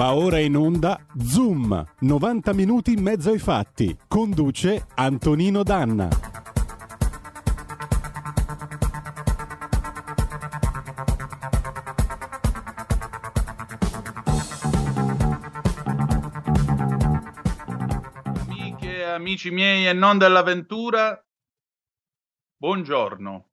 [0.00, 3.94] Va ora in onda Zoom, 90 minuti in mezzo ai fatti.
[4.08, 6.08] Conduce Antonino Danna.
[18.46, 21.22] Amiche amici miei e non dell'avventura,
[22.56, 23.49] buongiorno.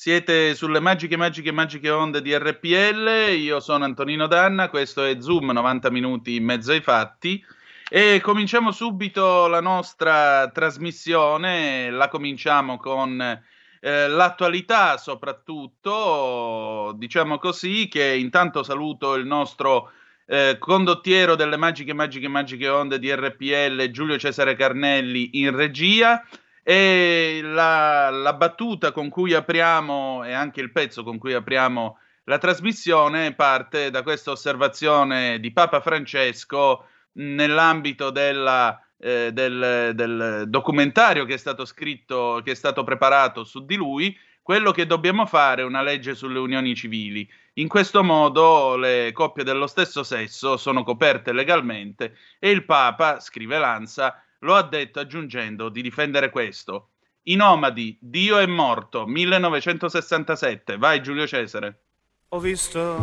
[0.00, 3.32] Siete sulle magiche, magiche, magiche onde di RPL.
[3.32, 4.68] Io sono Antonino Danna.
[4.68, 7.44] Questo è Zoom 90 minuti in mezzo ai fatti.
[7.90, 11.90] E cominciamo subito la nostra trasmissione.
[11.90, 16.94] La cominciamo con eh, l'attualità, soprattutto.
[16.96, 19.90] Diciamo così che intanto saluto il nostro
[20.26, 26.22] eh, condottiero delle magiche, magiche, magiche onde di RPL, Giulio Cesare Carnelli, in regia.
[26.70, 32.36] E la, la, battuta con cui apriamo e anche il pezzo con cui apriamo la
[32.36, 41.32] trasmissione parte da questa osservazione di Papa Francesco nell'ambito della, eh, del, del, documentario che
[41.32, 44.14] è stato scritto, che è stato preparato su di lui.
[44.42, 47.26] Quello che dobbiamo fare è una legge sulle unioni civili.
[47.54, 53.56] In questo modo le coppie dello stesso sesso sono coperte legalmente e il Papa, scrive
[53.58, 56.90] Lanza, lo ha detto aggiungendo di difendere questo.
[57.24, 60.76] I nomadi, Dio è morto, 1967.
[60.76, 61.80] Vai Giulio Cesare.
[62.28, 63.02] Ho visto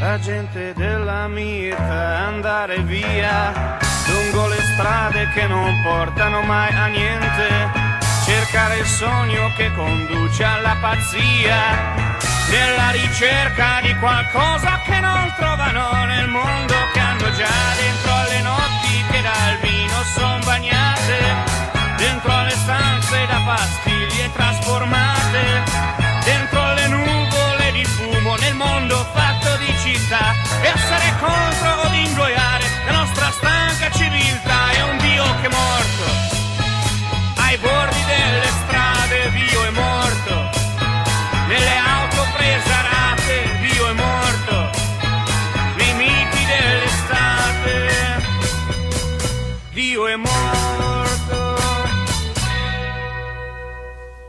[0.00, 7.48] la gente della Mirta andare via lungo le strade che non portano mai a niente,
[8.24, 12.16] cercare il sogno che conduce alla pazzia,
[12.50, 19.04] nella ricerca di qualcosa che non trovano nel mondo che hanno già dentro alle notti
[19.10, 19.67] che dal
[20.58, 21.18] bagnate,
[21.96, 25.62] dentro alle stanze da pastiglie trasformate,
[26.24, 32.92] dentro le nuvole di fumo nel mondo fatto di città, essere contro o ingoiare la
[32.92, 36.04] nostra stanca civiltà è un Dio che è morto,
[37.36, 37.87] ai bordi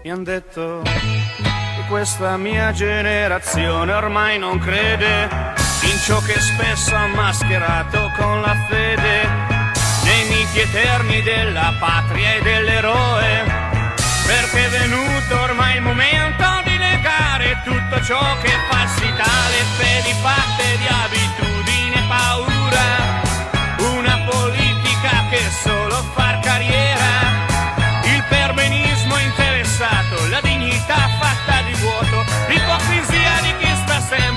[0.09, 5.30] Mi han detto che questa mia generazione ormai non crede
[5.84, 9.28] in ciò che spesso ha mascherato con la fede,
[10.06, 13.44] nei miti eterni della patria e dell'eroe,
[14.25, 20.14] perché è venuto ormai il momento di negare tutto ciò che è falsità, le fedi
[20.24, 23.28] fatte di abitudini e paura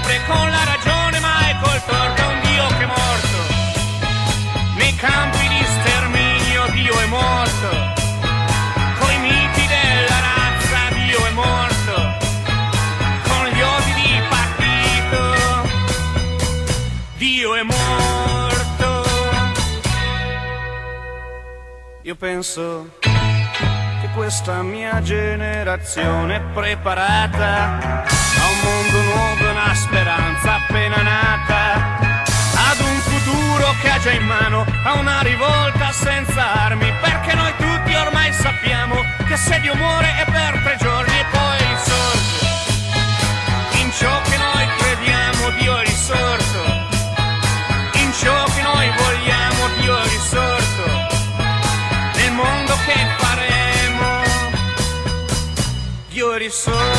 [0.03, 3.39] sempre con la ragione ma è col torto, un Dio che è morto,
[4.77, 7.69] nei campi di sterminio Dio è morto,
[8.99, 11.95] coi miti della razza Dio è morto,
[13.29, 15.69] con gli odi di partito
[17.17, 19.05] Dio è morto.
[22.03, 28.22] Io penso che questa mia generazione è preparata
[28.63, 31.99] mondo nuovo una speranza appena nata,
[32.71, 37.53] ad un futuro che ha già in mano, a una rivolta senza armi, perché noi
[37.57, 38.97] tutti ormai sappiamo
[39.27, 42.47] che se Dio muore è per tre giorni e poi risorge.
[43.81, 46.63] In ciò che noi crediamo Dio è risorto,
[47.95, 50.85] in ciò che noi vogliamo Dio è risorto
[52.15, 54.23] nel mondo che faremo.
[56.09, 56.92] Dio è risorto,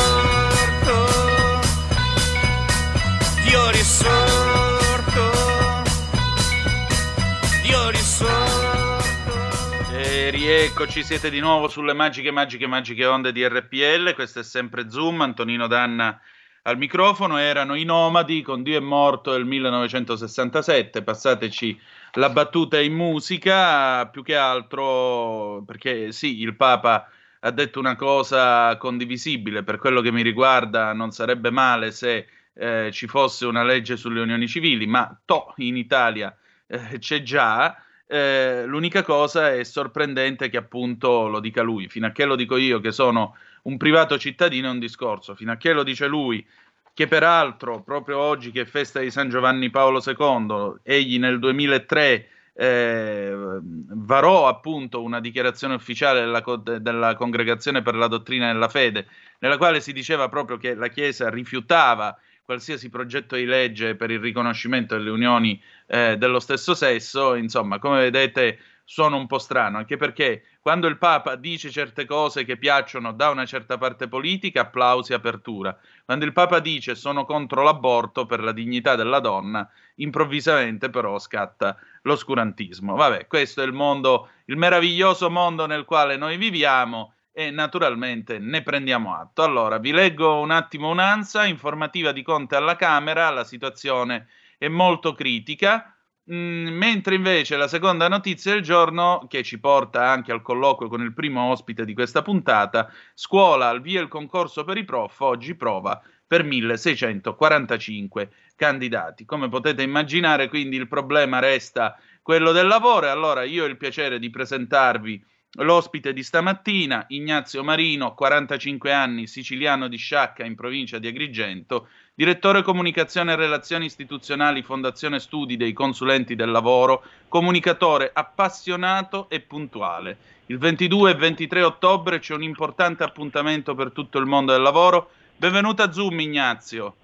[10.24, 14.14] E rieccoci, siete di nuovo sulle magiche, magiche, magiche onde di RPL.
[14.14, 15.20] Questo è sempre Zoom.
[15.20, 16.18] Antonino Danna
[16.62, 17.36] al microfono.
[17.36, 21.02] Erano i Nomadi con Dio è morto nel 1967.
[21.02, 21.78] Passateci
[22.12, 27.06] la battuta in musica, più che altro perché sì, il Papa
[27.40, 29.62] ha detto una cosa condivisibile.
[29.62, 34.22] Per quello che mi riguarda, non sarebbe male se eh, ci fosse una legge sulle
[34.22, 36.34] unioni civili, ma to, in Italia
[36.66, 37.78] eh, c'è già.
[38.06, 41.88] Eh, l'unica cosa è sorprendente che appunto lo dica lui.
[41.88, 45.34] Fino a che lo dico io, che sono un privato cittadino, è un discorso.
[45.34, 46.46] Fino a che lo dice lui,
[46.92, 52.28] che peraltro proprio oggi che è festa di San Giovanni Paolo II, egli nel 2003
[52.56, 59.08] eh, varò appunto una dichiarazione ufficiale della, co- della Congregazione per la Dottrina della Fede,
[59.40, 64.20] nella quale si diceva proprio che la Chiesa rifiutava qualsiasi progetto di legge per il
[64.20, 69.96] riconoscimento delle unioni eh, dello stesso sesso, insomma, come vedete suona un po' strano, anche
[69.96, 75.14] perché quando il Papa dice certe cose che piacciono da una certa parte politica, applausi,
[75.14, 75.76] apertura.
[76.04, 81.76] Quando il Papa dice sono contro l'aborto per la dignità della donna, improvvisamente però scatta
[82.02, 82.94] l'oscurantismo.
[82.94, 88.62] Vabbè, questo è il mondo, il meraviglioso mondo nel quale noi viviamo e naturalmente ne
[88.62, 89.42] prendiamo atto.
[89.42, 95.14] Allora, vi leggo un attimo un'ansa informativa di Conte alla Camera, la situazione è molto
[95.14, 95.92] critica.
[96.32, 101.02] Mm, mentre invece la seconda notizia del giorno, che ci porta anche al colloquio con
[101.02, 105.56] il primo ospite di questa puntata, scuola al via il concorso per i prof, oggi
[105.56, 109.24] prova per 1645 candidati.
[109.24, 114.18] Come potete immaginare, quindi il problema resta quello del lavoro allora io ho il piacere
[114.18, 115.22] di presentarvi
[115.58, 122.62] L'ospite di stamattina, Ignazio Marino, 45 anni, siciliano di Sciacca in provincia di Agrigento, direttore
[122.62, 130.16] comunicazione e relazioni istituzionali Fondazione Studi dei consulenti del lavoro, comunicatore appassionato e puntuale.
[130.46, 135.10] Il 22 e 23 ottobre c'è un importante appuntamento per tutto il mondo del lavoro.
[135.36, 136.96] Benvenuto a Zoom Ignazio.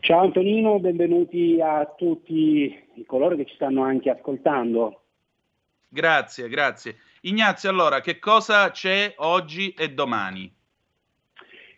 [0.00, 5.02] Ciao Antonino, benvenuti a tutti coloro che ci stanno anche ascoltando.
[5.88, 6.96] Grazie, grazie.
[7.26, 10.52] Ignazio, allora, che cosa c'è oggi e domani?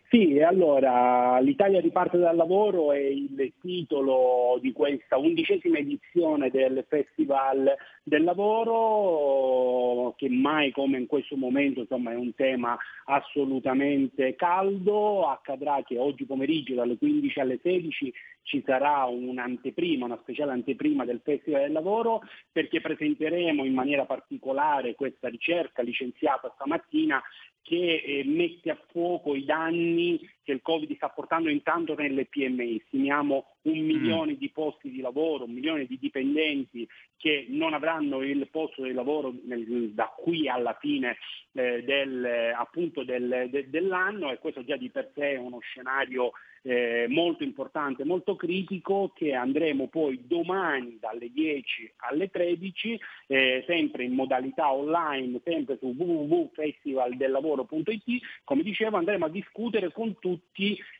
[0.09, 7.73] Sì, allora l'Italia riparte dal lavoro è il titolo di questa undicesima edizione del Festival
[8.07, 15.27] del Lavoro che mai come in questo momento insomma, è un tema assolutamente caldo.
[15.27, 18.13] Accadrà che oggi pomeriggio dalle 15 alle 16
[18.43, 24.95] ci sarà un'anteprima, una speciale anteprima del Festival del Lavoro perché presenteremo in maniera particolare
[24.95, 27.21] questa ricerca licenziata stamattina
[27.61, 30.17] che eh, mette a fuoco i danni
[30.47, 32.81] che il Covid sta portando intanto nelle PMI.
[32.87, 33.85] Stimiamo un mm.
[33.85, 34.37] milione mm.
[34.37, 39.33] di posti di lavoro, un milione di dipendenti che non avranno il posto di lavoro
[39.43, 41.17] nel, da qui alla fine
[41.51, 46.31] eh, del, appunto del, de, dell'anno e questo già di per sé è uno scenario
[46.67, 54.03] eh, molto importante, molto critico che andremo poi domani dalle 10 alle 13, eh, sempre
[54.03, 60.36] in modalità online, sempre su www.festivaldellavoro.it, come dicevo andremo a discutere con tutti,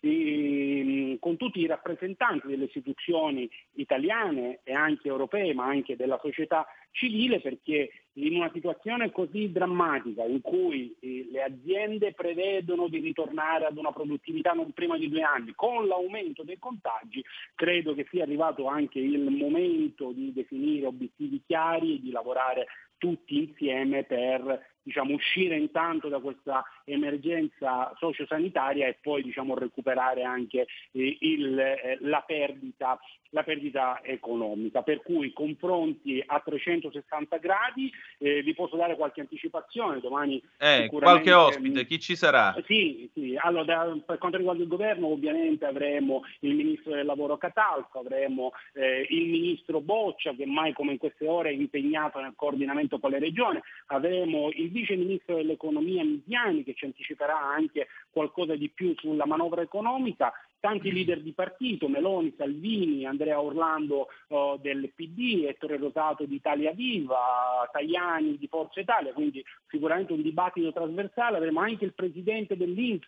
[0.02, 6.66] eh, con tutti i rappresentanti delle istituzioni italiane e anche europee, ma anche della società
[6.92, 13.66] civile perché in una situazione così drammatica in cui eh, le aziende prevedono di ritornare
[13.66, 17.24] ad una produttività non prima di due anni, con l'aumento dei contagi,
[17.56, 22.66] credo che sia arrivato anche il momento di definire obiettivi chiari e di lavorare
[22.98, 30.68] tutti insieme per diciamo, uscire intanto da questa emergenza sociosanitaria e poi diciamo, recuperare anche
[30.94, 32.98] eh, il, eh, la, perdita,
[33.32, 34.84] la, perdita, economica.
[34.84, 41.34] Per cui confronti a 360 gradi, eh, vi posso dare qualche anticipazione, domani eh, qualche
[41.34, 42.56] ospite, chi ci sarà?
[42.66, 43.38] Sì, sì.
[43.38, 48.54] Allora, da, per quanto riguarda il governo ovviamente avremo il Ministro del Lavoro Catalfo, avremo
[48.74, 53.12] eh, il Ministro Boccia che mai come in queste ore è impegnato nel coordinamento con
[53.12, 58.94] le regioni, avremo il vice ministro dell'economia Misiani che ci anticiperà anche qualcosa di più
[58.98, 65.78] sulla manovra economica, tanti leader di partito, Meloni, Salvini, Andrea Orlando uh, del PD, Ettore
[65.78, 71.86] Rosato di Italia Viva, Tajani di Forza Italia, quindi sicuramente un dibattito trasversale, avremo anche
[71.86, 73.08] il presidente dell'Inps,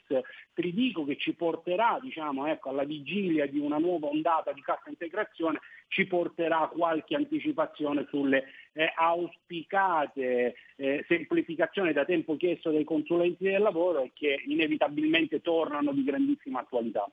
[0.53, 5.59] Tridico, che ci porterà diciamo, ecco, alla vigilia di una nuova ondata di cassa integrazione,
[5.87, 13.61] ci porterà qualche anticipazione sulle eh, auspicate eh, semplificazioni da tempo chiesto dai consulenti del
[13.61, 17.09] lavoro e che inevitabilmente tornano di grandissima attualità.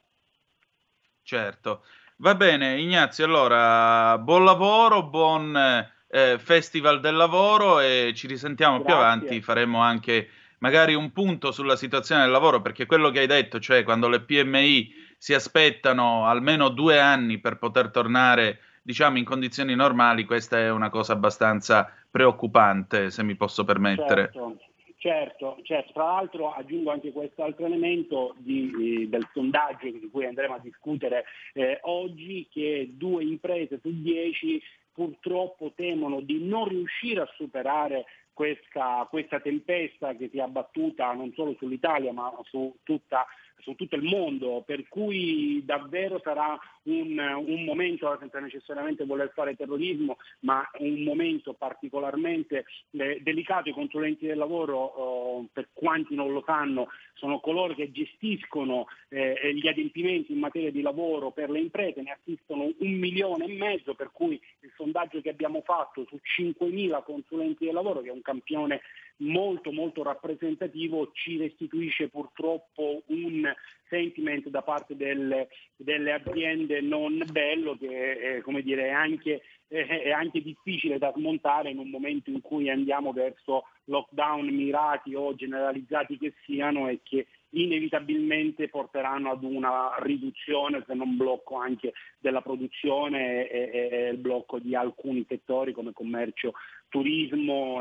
[1.26, 1.82] Certo.
[2.18, 8.94] Va bene, Ignazio, allora buon lavoro, buon eh, Festival del Lavoro e ci risentiamo Grazie.
[8.94, 13.26] più avanti, faremo anche magari un punto sulla situazione del lavoro, perché quello che hai
[13.26, 19.24] detto, cioè quando le PMI si aspettano almeno due anni per poter tornare diciamo in
[19.24, 24.30] condizioni normali, questa è una cosa abbastanza preoccupante, se mi posso permettere.
[24.32, 24.58] Certo.
[24.98, 30.24] Certo, certo, tra l'altro aggiungo anche questo altro elemento di, eh, del sondaggio di cui
[30.24, 34.60] andremo a discutere eh, oggi, che due imprese su dieci
[34.92, 41.32] purtroppo temono di non riuscire a superare questa, questa, tempesta che si è abbattuta non
[41.34, 43.26] solo sull'Italia ma su tutta
[43.58, 49.56] su tutto il mondo, per cui davvero sarà un, un, momento, senza necessariamente voler fare
[49.56, 53.68] terrorismo, ma un momento particolarmente eh, delicato.
[53.68, 59.54] I consulenti del lavoro, oh, per quanti non lo sanno, sono coloro che gestiscono eh,
[59.54, 63.94] gli adempimenti in materia di lavoro per le imprese, ne assistono un milione e mezzo,
[63.94, 68.22] per cui il sondaggio che abbiamo fatto su 5.000 consulenti del lavoro, che è un
[68.22, 68.80] campione
[69.18, 73.45] molto molto rappresentativo, ci restituisce purtroppo un
[73.88, 80.10] sentiment da parte delle, delle aziende non bello che eh, dire, è, anche, eh, è,
[80.10, 86.18] anche, difficile da smontare in un momento in cui andiamo verso lockdown mirati o generalizzati
[86.18, 93.48] che siano e che inevitabilmente porteranno ad una riduzione, se non blocco anche della produzione
[93.48, 96.52] e, e, e il blocco di alcuni settori come commercio,
[96.88, 97.80] turismo,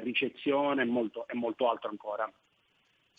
[0.00, 2.30] ricezione e molto, e molto altro ancora.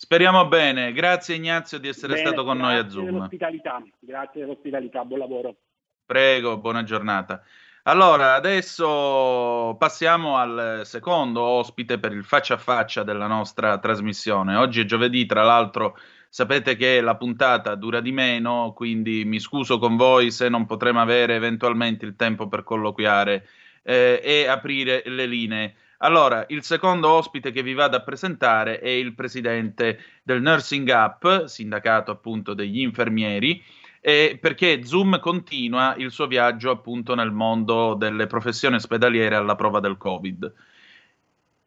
[0.04, 0.94] Speriamo bene.
[0.94, 3.06] Grazie Ignazio di essere bene, stato con noi a Zoom.
[3.06, 3.84] Dell'ospitalità.
[4.00, 5.56] Grazie dell'ospitalità, buon lavoro.
[6.04, 7.44] Prego, buona giornata.
[7.84, 14.56] Allora, adesso passiamo al secondo ospite per il faccia a faccia della nostra trasmissione.
[14.56, 15.96] Oggi è giovedì, tra l'altro
[16.28, 21.00] sapete che la puntata dura di meno, quindi mi scuso con voi se non potremo
[21.00, 23.48] avere eventualmente il tempo per colloquiare
[23.84, 25.76] eh, e aprire le linee.
[26.04, 31.46] Allora, il secondo ospite che vi vado a presentare è il presidente del Nursing Up,
[31.46, 33.64] sindacato appunto degli infermieri,
[34.00, 39.80] eh, perché Zoom continua il suo viaggio appunto nel mondo delle professioni ospedaliere alla prova
[39.80, 40.52] del Covid.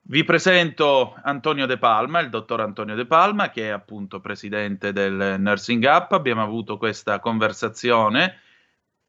[0.07, 5.37] Vi presento Antonio De Palma, il dottor Antonio De Palma, che è appunto presidente del
[5.38, 6.11] Nursing Up.
[6.11, 8.41] Abbiamo avuto questa conversazione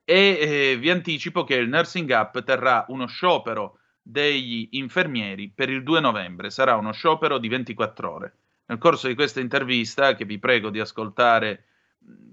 [0.06, 5.82] e eh, vi anticipo che il Nursing Up terrà uno sciopero degli infermieri per il
[5.82, 6.52] 2 novembre.
[6.52, 8.34] Sarà uno sciopero di 24 ore.
[8.68, 11.64] Nel corso di questa intervista, che vi prego di ascoltare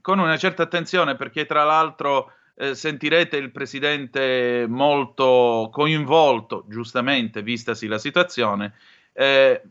[0.02, 7.86] con una certa attenzione, perché tra l'altro eh, sentirete il presidente molto coinvolto, giustamente, vistasi
[7.86, 8.74] la situazione,
[9.14, 9.62] eh,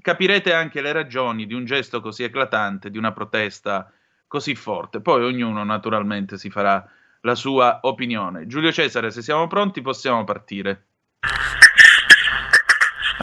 [0.00, 3.92] capirete anche le ragioni di un gesto così eclatante, di una protesta
[4.26, 5.02] così forte.
[5.02, 6.82] Poi ognuno naturalmente si farà
[7.20, 8.46] la sua opinione.
[8.46, 10.84] Giulio Cesare, se siamo pronti possiamo partire.
[11.24, 11.75] you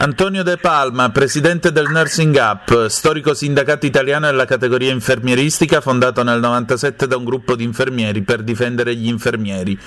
[0.04, 6.40] Antonio De Palma, presidente del Nursing Up, storico sindacato italiano della categoria infermieristica fondato nel
[6.40, 9.78] 97 da un gruppo di infermieri per difendere gli infermieri.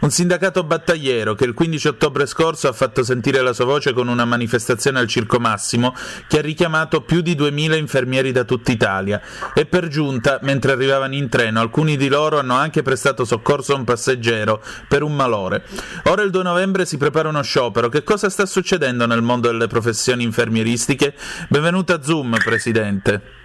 [0.00, 4.08] Un sindacato battagliero che il 15 ottobre scorso ha fatto sentire la sua voce con
[4.08, 5.94] una manifestazione al Circo Massimo
[6.26, 9.20] che ha richiamato più di 2000 infermieri da tutta Italia
[9.52, 13.76] e per giunta, mentre arrivavano in treno, alcuni di loro hanno anche prestato soccorso a
[13.76, 15.64] un passeggero per un malore.
[16.04, 17.90] Ora il 2 novembre si prepara uno sciopero.
[17.90, 21.14] Che cosa sta succedendo nel mondo del delle professioni infermieristiche.
[21.48, 23.44] Benvenuto a Zoom, Presidente.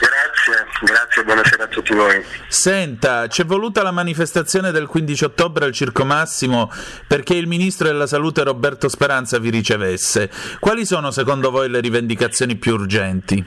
[0.00, 2.24] Grazie, grazie, buonasera a tutti voi.
[2.48, 6.70] Senta, c'è voluta la manifestazione del 15 ottobre al Circo Massimo
[7.06, 10.30] perché il Ministro della Salute Roberto Speranza vi ricevesse.
[10.58, 13.44] Quali sono secondo voi le rivendicazioni più urgenti?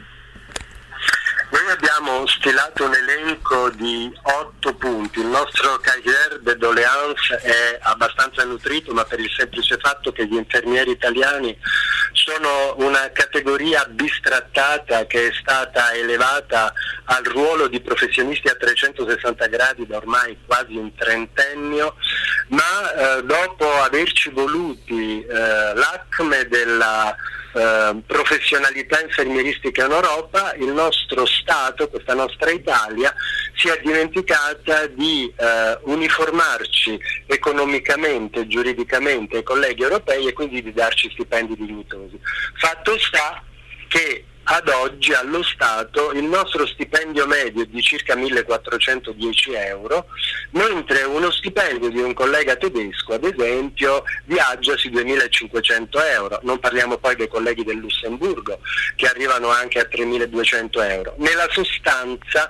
[2.28, 9.04] Stilato un elenco di otto punti, il nostro cahier de doléance è abbastanza nutrito, ma
[9.06, 11.58] per il semplice fatto che gli infermieri italiani
[12.14, 16.74] sono una categoria bistrattata che è stata elevata
[17.06, 21.96] al ruolo di professionisti a 360 gradi da ormai quasi un trentennio,
[22.50, 27.16] ma eh, dopo averci voluti eh, l'acme della
[27.54, 33.14] eh, professionalità infermieristica in Europa, il nostro Stato, questa nostra Italia,
[33.56, 41.10] si è dimenticata di eh, uniformarci economicamente, giuridicamente ai colleghi europei e quindi di darci
[41.12, 42.20] stipendi dignitosi.
[42.56, 43.44] Fatto sta
[43.88, 50.08] che ad oggi allo Stato il nostro stipendio medio è di circa 1410 euro,
[50.52, 56.40] mentre uno stipendio di un collega tedesco, ad esempio, viaggia sui 2500 euro.
[56.44, 58.60] Non parliamo poi dei colleghi del Lussemburgo
[58.98, 61.16] che arrivano anche a 3200 euro.
[61.20, 62.50] Nella sostanza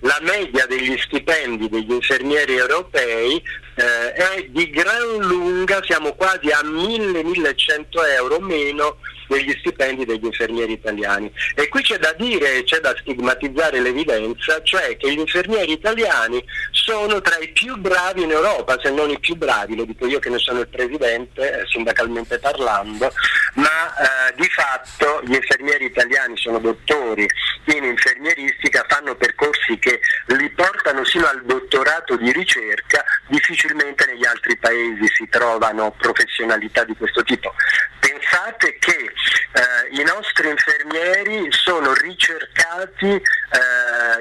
[0.00, 3.42] la media degli stipendi degli infermieri europei
[3.74, 7.84] eh, è di gran lunga, siamo quasi a 1000-1100
[8.16, 8.96] euro meno
[9.32, 11.32] degli stipendi degli infermieri italiani.
[11.54, 17.20] E qui c'è da dire, c'è da stigmatizzare l'evidenza, cioè che gli infermieri italiani sono
[17.20, 20.28] tra i più bravi in Europa, se non i più bravi, lo dico io che
[20.28, 23.10] ne sono il presidente, eh, sindacalmente parlando,
[23.54, 27.26] ma eh, di fatto gli infermieri italiani sono dottori
[27.66, 34.56] in infermieristica, fanno percorsi che li portano sino al dottorato di ricerca, difficilmente negli altri
[34.56, 37.54] paesi si trovano professionalità di questo tipo.
[38.00, 39.12] Pensate che
[39.52, 43.20] eh, i nostri infermieri sono ricercati eh,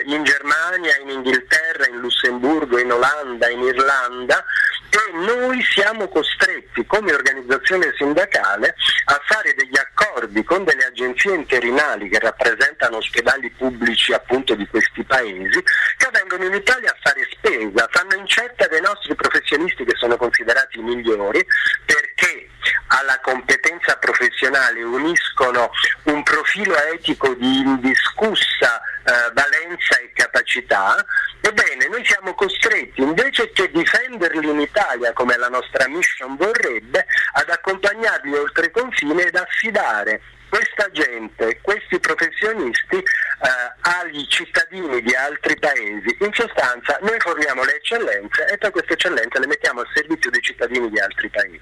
[0.06, 4.44] in Germania, in Inghilterra, in Lussemburgo, in Olanda, in Irlanda
[4.92, 12.10] e noi siamo costretti come organizzazione sindacale a fare degli accordi con delle agenzie interinali
[12.10, 15.64] che rappresentano ospedali pubblici appunto di questi paesi
[15.96, 20.80] che vengono in Italia a fare spesa, fanno incetta dei nostri professionisti che sono considerati
[20.80, 21.46] i migliori
[21.86, 22.50] perché
[22.88, 25.72] alla competenza professionale uniscono
[26.04, 31.04] un profilo etico di indiscussa eh, valenza e capacità,
[31.42, 37.50] ebbene noi siamo costretti invece che difenderli in Italia come la nostra mission vorrebbe, ad
[37.50, 43.04] accompagnarli oltre confine ed affidare questa gente, questi professionisti eh,
[43.80, 46.16] agli cittadini di altri paesi.
[46.20, 50.42] In sostanza noi forniamo le eccellenze e poi queste eccellenze le mettiamo al servizio dei
[50.42, 51.62] cittadini di altri paesi.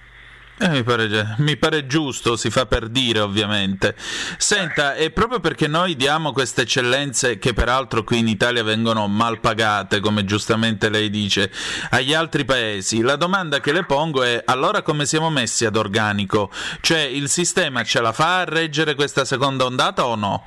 [0.62, 3.96] Eh, mi, pare, mi, pare, giusto, si fa per dire ovviamente.
[4.38, 9.40] Senta, è proprio perché noi diamo queste eccellenze che peraltro qui in Italia vengono mal
[9.40, 11.50] pagate, come giustamente lei dice,
[11.92, 16.52] agli altri paesi, la domanda che le pongo è allora come siamo messi ad organico?
[16.82, 20.44] Cioè il sistema ce la fa a reggere questa seconda ondata o no?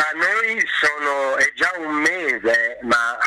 [0.00, 3.18] A noi sono, è già un mese, ma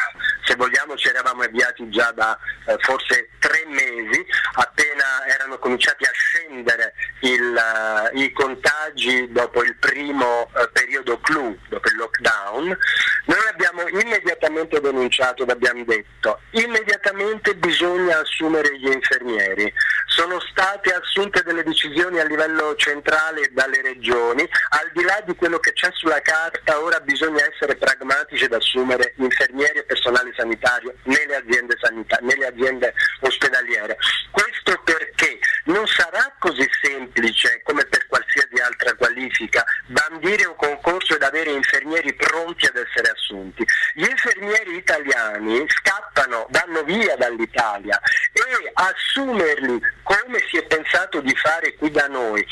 [0.44, 6.12] se vogliamo ci eravamo avviati già da eh, forse tre mesi, appena erano cominciati a
[6.12, 12.78] scendere il, uh, i contagi dopo il primo uh, periodo clou, dopo il lockdown,
[13.26, 19.72] noi abbiamo immediatamente denunciato ed abbiamo detto immediatamente bisogna assumere gli infermieri.
[20.08, 25.60] Sono state assunte delle decisioni a livello centrale dalle regioni, al di là di quello
[25.60, 31.36] che c'è sulla carta, ora bisogna essere pragmatici ed assumere infermieri e personale sanitario nelle
[31.36, 33.98] aziende, sanita- nelle aziende ospedaliere.
[34.32, 41.24] Questo perché non sarà così semplice come per qualsiasi altra qualifica bandire un concorso ed
[41.24, 43.66] avere infermieri pronti ad essere assunti.
[43.94, 48.00] Gli infermieri italiani scappano, vanno via dall'Italia
[48.32, 52.46] e assumerli come si è pensato di fare qui da noi eh,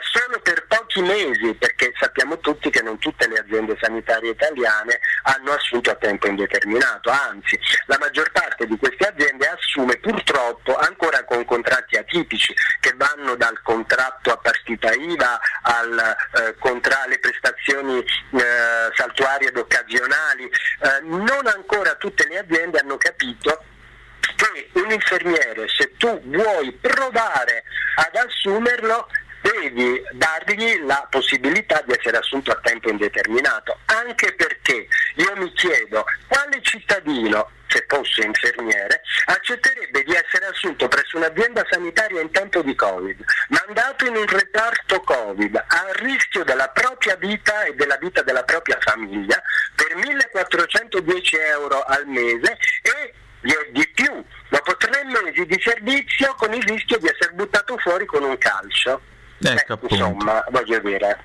[0.00, 5.52] solo per pochi mesi, perché sappiamo tutti che non tutte le aziende sanitarie italiane hanno
[5.52, 11.44] assunto a tempo indeterminato, anzi la maggior parte di queste aziende assume purtroppo ancora con
[11.44, 18.04] contratti atipici che vanno dal contratto a partita IVA al, eh, contra le prestazioni eh,
[18.94, 20.44] saltuarie ed occasionali.
[20.44, 23.64] Eh, non ancora tutte le aziende hanno capito
[24.36, 27.64] che un infermiere, se tu vuoi provare
[27.96, 29.08] ad assumerlo,
[29.46, 36.04] devi dargli la possibilità di essere assunto a tempo indeterminato, anche perché io mi chiedo
[36.26, 42.74] quale cittadino se fosse infermiere, accetterebbe di essere assunto presso un'azienda sanitaria in tempo di
[42.74, 48.44] Covid, mandato in un reparto Covid, a rischio della propria vita e della vita della
[48.44, 49.40] propria famiglia,
[49.74, 53.14] per 1410 euro al mese e
[53.70, 58.24] di più, dopo tre mesi di servizio con il rischio di essere buttato fuori con
[58.24, 59.00] un calcio.
[59.38, 61.18] Ecco, eh, insomma, voglio dire.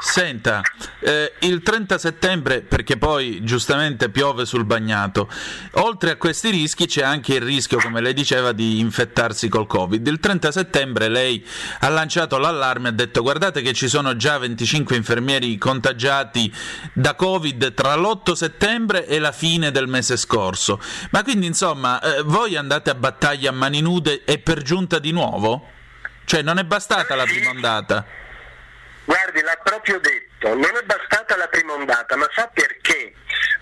[0.00, 0.60] Senta,
[1.00, 5.28] eh, il 30 settembre, perché poi giustamente piove sul bagnato,
[5.72, 10.06] oltre a questi rischi c'è anche il rischio, come lei diceva, di infettarsi col Covid.
[10.06, 11.44] Il 30 settembre lei
[11.80, 16.52] ha lanciato l'allarme ha detto guardate che ci sono già 25 infermieri contagiati
[16.92, 20.80] da Covid tra l'8 settembre e la fine del mese scorso.
[21.10, 25.10] Ma quindi insomma, eh, voi andate a battaglia a mani nude e per giunta di
[25.10, 25.76] nuovo?
[26.28, 28.04] Cioè non è bastata la prima ondata?
[29.06, 33.14] Guardi, l'ha proprio detto, non è bastata la prima ondata, ma sa perché?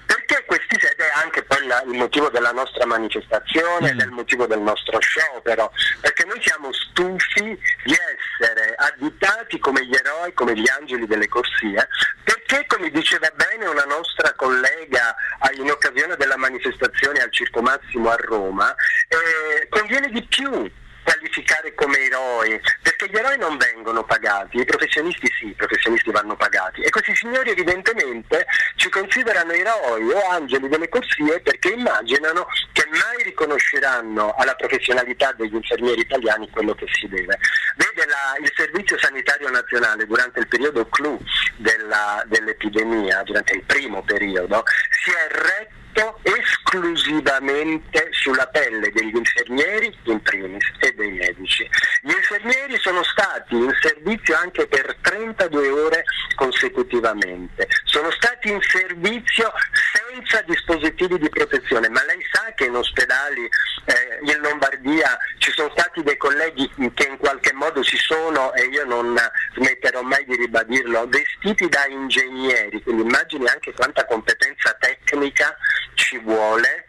[0.05, 3.99] Perché questi ed è anche poi la, il motivo della nostra manifestazione, mm.
[3.99, 10.33] del motivo del nostro sciopero, perché noi siamo stufi di essere additati come gli eroi,
[10.33, 11.87] come gli angeli delle corsie,
[12.25, 15.15] perché come diceva bene una nostra collega
[15.57, 18.75] in occasione della manifestazione al Circo Massimo a Roma,
[19.07, 20.69] eh, conviene di più
[21.07, 26.35] qualificare come eroi, perché gli eroi non vengono pagati, i professionisti sì, i professionisti vanno
[26.35, 32.85] pagati e questi signori evidentemente ci considerano eroi o angeli delle corsie perché immaginano che
[32.91, 37.39] mai riconosceranno alla professionalità degli infermieri italiani quello che si deve.
[37.77, 41.21] Vede la, il Servizio Sanitario Nazionale durante il periodo clou
[41.57, 44.65] della, dell'epidemia, durante il primo periodo,
[45.05, 45.85] si è retto
[46.23, 51.69] esclusivamente sulla pelle degli infermieri in primis e dei medici.
[52.03, 56.05] Gli infermieri sono stati in servizio anche per 32 ore
[56.35, 59.53] consecutivamente, sono stati in servizio
[59.93, 65.71] senza dispositivi di protezione, ma lei sa che in ospedali eh, in Lombardia ci sono
[65.71, 69.17] stati dei colleghi che in qualche modo si sono, e io non
[69.55, 75.57] smetterò mai di ribadirlo, vestiti da ingegneri, quindi immagini anche quanta competenza tecnica
[75.97, 76.87] ci vuole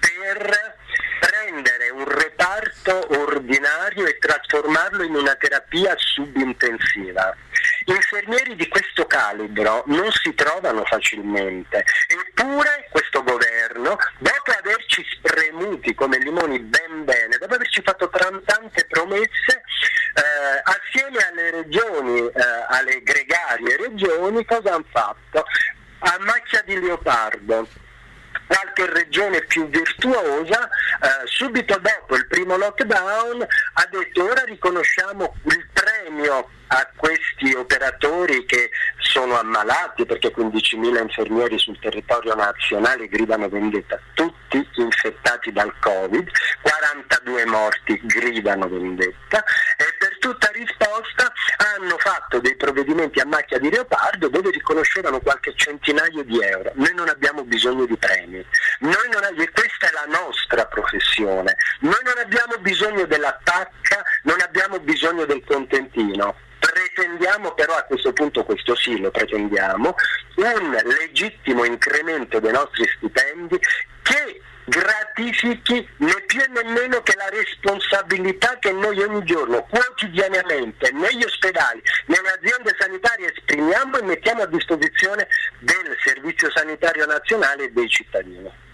[0.00, 0.76] per
[1.20, 7.36] prendere un reparto ordinario e trasformarlo in una terapia subintensiva.
[7.84, 16.18] Infermieri di questo calibro non si trovano facilmente, eppure questo governo, dopo averci spremuti come
[16.18, 19.62] limoni ben bene, dopo averci fatto tante promesse,
[20.14, 22.32] eh, assieme alle regioni, eh,
[22.68, 25.44] alle gregarie regioni, cosa hanno fatto?
[26.00, 27.68] A macchia di leopardo
[28.48, 33.42] qualche regione più virtuosa, eh, subito dopo il primo lockdown,
[33.74, 41.58] ha detto ora riconosciamo il premio a questi operatori che sono ammalati perché 15.000 infermieri
[41.58, 46.28] sul territorio nazionale gridano vendetta, tutti infettati dal Covid,
[46.62, 49.42] 42 morti gridano vendetta.
[49.76, 51.27] E per tutta risposta
[51.58, 56.70] hanno fatto dei provvedimenti a macchia di leopardo dove riconoscevano qualche centinaio di euro.
[56.74, 58.44] Noi non abbiamo bisogno di premi,
[58.80, 58.94] non
[59.52, 65.42] questa è la nostra professione, noi non abbiamo bisogno della tacca, non abbiamo bisogno del
[65.44, 66.36] contentino.
[66.58, 69.94] Pretendiamo però a questo punto, questo sì lo pretendiamo,
[70.36, 73.58] un legittimo incremento dei nostri stipendi
[74.02, 81.24] che gratifichi né più né meno che la responsabilità che noi ogni giorno, quotidianamente, negli
[81.24, 85.26] ospedali, nelle aziende sanitarie esprimiamo e mettiamo a disposizione
[85.60, 88.66] del Servizio Sanitario Nazionale e dei cittadini.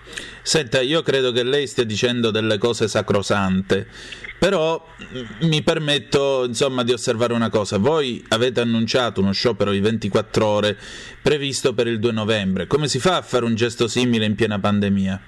[0.42, 3.86] Senta, io credo che lei stia dicendo delle cose sacrosante,
[4.38, 7.78] però mm, mi permetto insomma di osservare una cosa.
[7.78, 10.76] Voi avete annunciato uno sciopero di 24 ore
[11.22, 12.66] previsto per il 2 novembre.
[12.66, 15.22] Come si fa a fare un gesto simile in piena pandemia?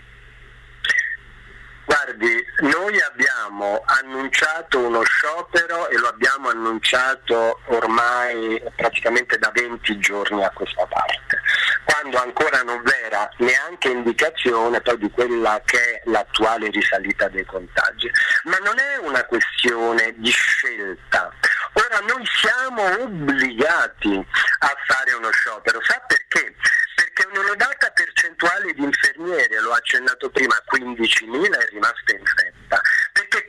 [1.86, 10.42] Guardi, noi abbiamo annunciato uno sciopero e lo abbiamo annunciato ormai praticamente da 20 giorni
[10.42, 11.40] a questa parte,
[11.84, 18.10] quando ancora non v'era neanche indicazione poi di quella che è l'attuale risalita dei contagi.
[18.44, 21.32] Ma non è una questione di scelta.
[21.76, 24.26] Ora noi siamo obbligati
[24.60, 26.54] a fare uno sciopero, sa perché?
[26.94, 32.80] Perché un'elevata percentuale di infermieri, l'ho accennato prima, 15.000 è rimasta infetta.
[33.12, 33.44] Perché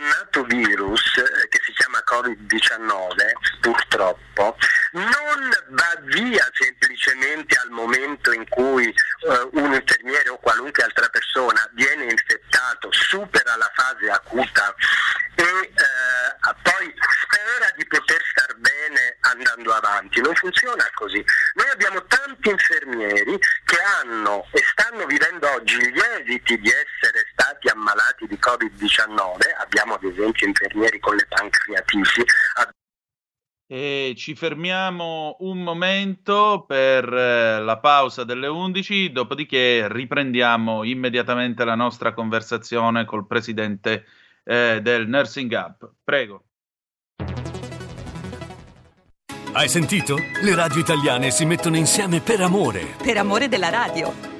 [0.00, 4.56] dannato virus, eh, che si chiama Covid-19, purtroppo,
[4.92, 11.68] non va via semplicemente al momento in cui eh, un infermiere o qualunque altra persona
[11.74, 14.74] viene infettato, supera la fase acuta
[15.34, 20.20] e eh, poi spera di poter star bene andando avanti.
[20.20, 21.24] Non funziona così.
[21.54, 27.68] Noi abbiamo tanti infermieri che hanno e stanno vivendo oggi gli esiti di essere stati
[27.68, 32.24] ammalati di Covid-19, abbiamo ad esempio infermieri con le pancreatiti.
[33.72, 41.76] E ci fermiamo un momento per eh, la pausa delle 11, dopodiché riprendiamo immediatamente la
[41.76, 44.06] nostra conversazione col presidente
[44.42, 45.92] eh, del Nursing Hub.
[46.02, 46.46] Prego.
[49.52, 50.16] Hai sentito?
[50.42, 52.94] Le radio italiane si mettono insieme per amore.
[53.02, 54.39] Per amore della radio.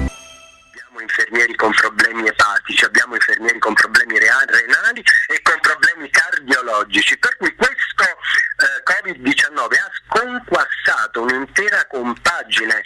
[1.11, 7.53] Infermieri con problemi epatici, abbiamo infermieri con problemi renali e con problemi cardiologici, per cui
[7.53, 12.81] questo eh, Covid-19 ha sconquassato un'intera compagine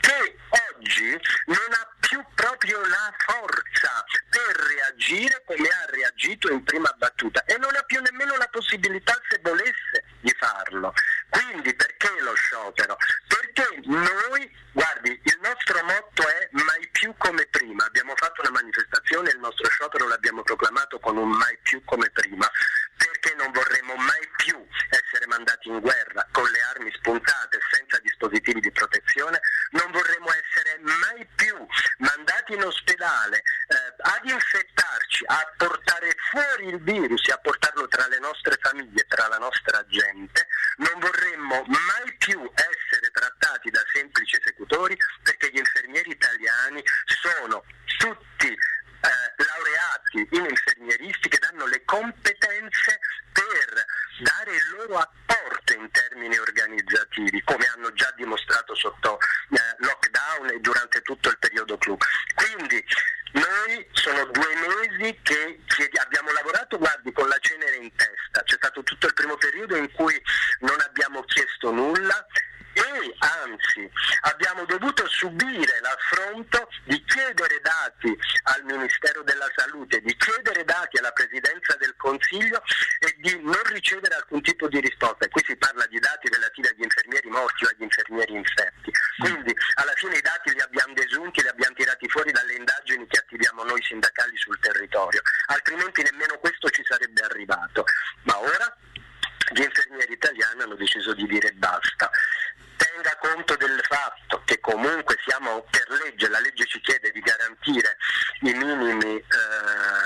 [0.00, 0.36] che
[0.74, 1.10] oggi
[1.46, 7.56] non ha più proprio la forza per reagire come ha reagito in prima battuta e
[7.58, 10.92] non ha più nemmeno la possibilità se volesse di farlo.
[11.30, 12.96] Quindi perché lo sciopero?
[13.28, 17.84] Perché noi, guardi, il nostro motto è mai più come prima.
[17.84, 22.48] Abbiamo fatto una manifestazione, il nostro sciopero l'abbiamo proclamato con un mai più come prima,
[22.96, 24.56] perché non vorremmo mai più
[24.88, 30.78] essere mandati in guerra con le armi spuntate senza dispositivi di protezione, non vorremmo essere
[30.80, 31.54] mai più
[31.98, 38.56] mandati in ospedale eh, ad infettarci, a portare fuori il virus, portarlo tra le nostre
[38.60, 45.50] famiglie, tra la nostra gente, non vorremmo mai più essere trattati da semplici esecutori perché
[45.52, 47.64] gli infermieri italiani sono
[47.98, 52.98] tutti eh, laureati in infermieristi che danno le competenze
[53.32, 53.84] per
[54.20, 60.60] dare il loro apporto in termini organizzativi, come hanno già dimostrato sotto eh, lockdown e
[60.60, 61.96] durante tutto il periodo clou.
[62.34, 62.84] Quindi
[63.32, 65.58] noi sono due mesi che
[66.00, 68.42] abbiamo lavorato, guardi, con la cenere in testa.
[68.44, 70.20] C'è stato tutto il primo periodo in cui
[70.60, 72.26] non abbiamo chiesto nulla
[72.72, 73.90] e anzi
[74.22, 81.12] abbiamo dovuto subire l'affronto di chiedere dati al Ministero della Salute, di chiedere dati alla
[81.12, 82.62] Presidenza del Consiglio
[82.98, 85.26] e di non ricevere alcun tipo di risposta.
[85.26, 88.90] E qui si parla di dati relativi agli infermieri morti o agli infermieri infetti.
[89.18, 93.18] Quindi alla fine i dati li abbiamo desunti, li abbiamo tirati fuori dalle indagini che
[93.18, 97.84] attiviamo noi sindacali sul territorio, altrimenti nemmeno questo ci sarebbe arrivato.
[98.22, 98.76] Ma ora
[99.52, 102.10] gli infermieri italiani hanno deciso di dire basta
[102.92, 107.96] tenga conto del fatto che comunque siamo per legge, la legge ci chiede di garantire
[108.40, 109.24] i minimi eh,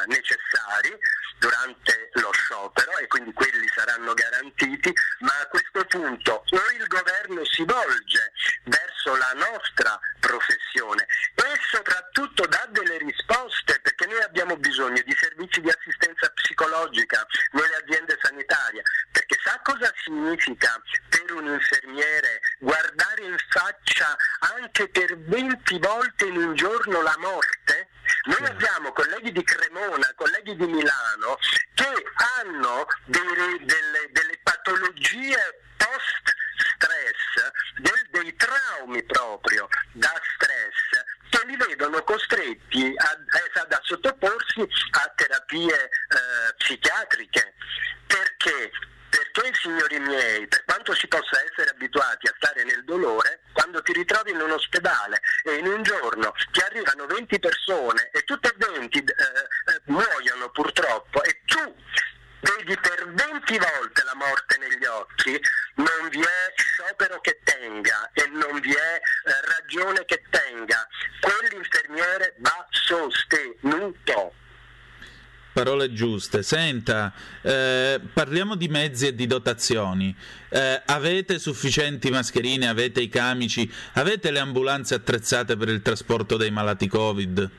[0.07, 0.97] necessari
[1.39, 7.45] durante lo sciopero e quindi quelli saranno garantiti, ma a questo punto o il governo
[7.45, 8.33] si volge
[8.65, 15.61] verso la nostra professione e soprattutto dà delle risposte perché noi abbiamo bisogno di servizi
[15.61, 22.26] di assistenza psicologica nelle aziende sanitarie, perché sa cosa significa per un infermiere
[22.59, 24.17] guardare in faccia
[24.57, 27.89] anche per 20 volte in un giorno la morte?
[28.25, 31.39] Noi abbiamo colleghi di Cremona, colleghi di Milano
[31.75, 31.93] che
[32.41, 35.37] hanno delle, delle, delle patologie
[35.77, 36.35] post
[36.77, 44.61] stress, del, dei traumi proprio da stress che li vedono costretti a, a, a sottoporsi
[44.61, 47.55] a terapie eh, psichiatriche.
[48.07, 48.71] Perché?
[49.37, 53.93] Perché, signori miei, per quanto si possa essere abituati a stare nel dolore, quando ti
[53.93, 58.55] ritrovi in un ospedale e in un giorno ti arrivano 20 persone e tutte e
[58.57, 61.77] 20 eh, eh, muoiono purtroppo e tu
[62.41, 65.39] vedi per 20 volte la morte negli occhi,
[65.75, 69.01] non vi è sciopero che tenga e non vi è eh,
[69.59, 70.89] ragione che tenga.
[71.21, 74.33] Quell'infermiere va sostenuto.
[75.57, 76.43] Parole giuste.
[76.43, 80.15] Senta, eh, parliamo di mezzi e di dotazioni.
[80.51, 82.69] Eh, avete sufficienti mascherine?
[82.69, 83.67] Avete i camici?
[83.95, 87.51] Avete le ambulanze attrezzate per il trasporto dei malati Covid?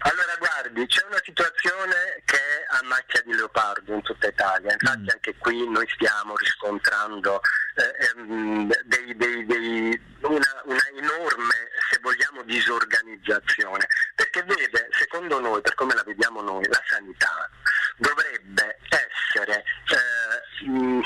[0.00, 5.00] Allora guardi, c'è una situazione che è a macchia di leopardo in tutta Italia, infatti
[5.00, 5.08] mm.
[5.10, 7.40] anche qui noi stiamo riscontrando
[7.74, 15.60] eh, ehm, dei, dei, dei, una, una, enorme, se vogliamo, disorganizzazione, perché vede, secondo noi,
[15.62, 17.50] per come la vediamo noi, la sanità
[17.96, 21.02] dovrebbe essere eh,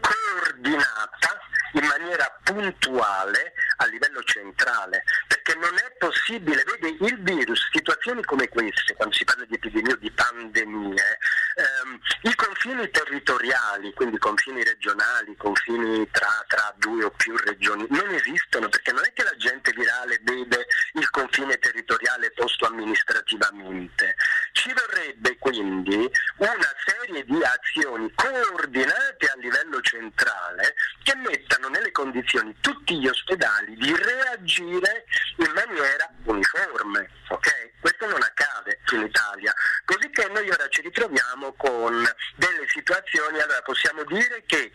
[0.00, 1.43] coordinata
[1.74, 8.48] in maniera puntuale a livello centrale, perché non è possibile, vede il virus, situazioni come
[8.48, 11.18] queste, quando si parla di epidemie o di pandemie,
[11.54, 18.08] ehm, i confini territoriali, quindi confini regionali, confini tra, tra due o più regioni, non
[18.14, 24.14] esistono perché non è che la gente virale vede il confine territoriale posto amministrativamente.
[24.52, 32.56] Ci vorrebbe quindi una serie di azioni coordinate a livello centrale che mettano nelle condizioni
[32.60, 35.04] tutti gli ospedali di reagire
[35.36, 37.10] in maniera uniforme.
[37.28, 37.72] Okay?
[37.78, 39.52] Questo non accade in Italia.
[39.84, 41.92] Così che noi ora ci ritroviamo con
[42.36, 44.72] delle situazioni, allora possiamo dire che eh,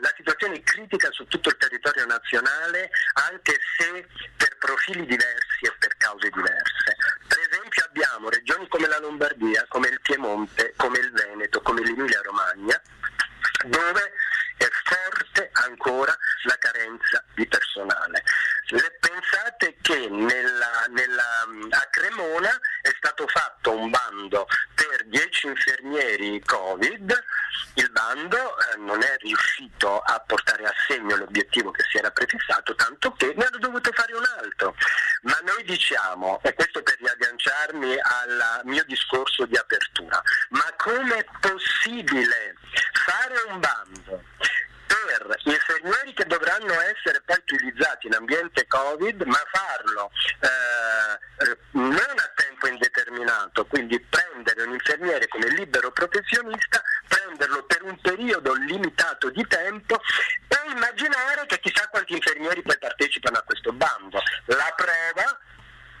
[0.00, 2.90] la situazione è critica su tutto il territorio nazionale,
[3.30, 6.96] anche se per profili diversi e per cause diverse.
[7.26, 12.20] Per esempio abbiamo regioni come la Lombardia, come il Piemonte, come il Veneto, come l'Emilia
[12.22, 12.80] Romagna,
[13.64, 14.12] dove
[14.58, 18.22] è forte ancora la carenza di personale.
[18.68, 26.42] Le pensate che nella, nella, a Cremona è stato fatto un bando per 10 infermieri
[26.44, 27.24] Covid,
[27.74, 32.74] il bando eh, non è riuscito a portare a segno l'obiettivo che si era prefissato,
[32.74, 34.74] tanto che ne hanno dovuto fare un altro.
[35.22, 42.56] Ma noi diciamo, e questo per riagganciarmi al mio discorso di apertura, ma com'è possibile
[42.92, 44.22] fare un bando
[45.04, 52.32] per infermieri che dovranno essere poi utilizzati in ambiente Covid, ma farlo eh, non a
[52.34, 59.46] tempo indeterminato, quindi prendere un infermiere come libero professionista, prenderlo per un periodo limitato di
[59.46, 60.00] tempo
[60.48, 64.20] e immaginare che chissà quanti infermieri poi partecipano a questo bando.
[64.46, 65.38] La prova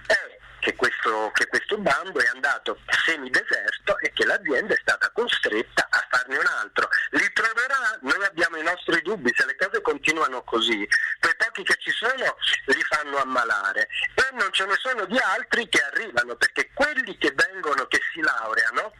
[0.06, 5.86] è che questo, che questo bando è andato semideserto e che l'azienda è stata costretta
[5.90, 6.88] a farne un altro.
[7.10, 7.98] Li troverà?
[8.00, 10.88] Noi abbiamo i nostri dubbi, se le cose continuano così,
[11.20, 15.68] quei pochi che ci sono li fanno ammalare e non ce ne sono di altri
[15.68, 18.94] che arrivano, perché quelli che vengono, che si laureano,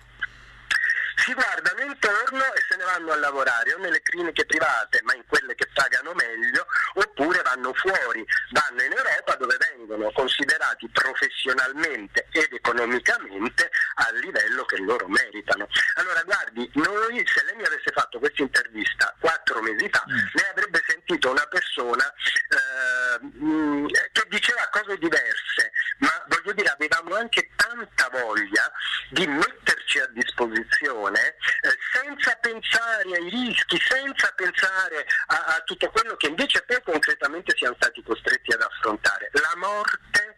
[1.24, 5.24] si guardano intorno e se ne vanno a lavorare o nelle cliniche private, ma in
[5.26, 12.52] quelle che pagano meglio, oppure vanno fuori, vanno in Europa dove vengono considerati professionalmente ed
[12.52, 15.66] economicamente al livello che loro meritano.
[15.94, 20.16] Allora guardi, noi se lei mi avesse fatto questa intervista quattro mesi fa, mm.
[20.16, 27.48] ne avrebbe sentito una persona eh, che diceva cose diverse, ma voglio dire avevamo anche
[27.56, 28.70] tanta voglia
[29.10, 36.16] di metterci a disposizione eh, senza pensare ai rischi, senza pensare a, a tutto quello
[36.16, 39.30] che invece poi concretamente siamo stati costretti ad affrontare.
[39.32, 40.36] La morte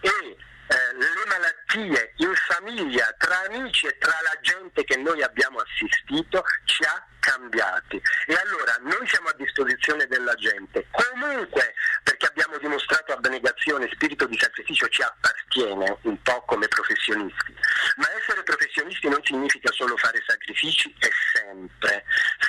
[0.00, 0.36] e
[0.72, 6.42] eh, le malattie in famiglia, tra amici e tra la gente che noi abbiamo assistito,
[6.64, 8.00] ci ha cambiati.
[8.26, 10.86] E allora noi siamo a disposizione della gente.
[10.90, 11.74] Comunque,
[12.22, 17.54] perché abbiamo dimostrato abnegazione, spirito di sacrificio ci appartiene un po' come professionisti.
[17.96, 22.04] Ma essere professionisti non significa solo fare sacrifici e sempre.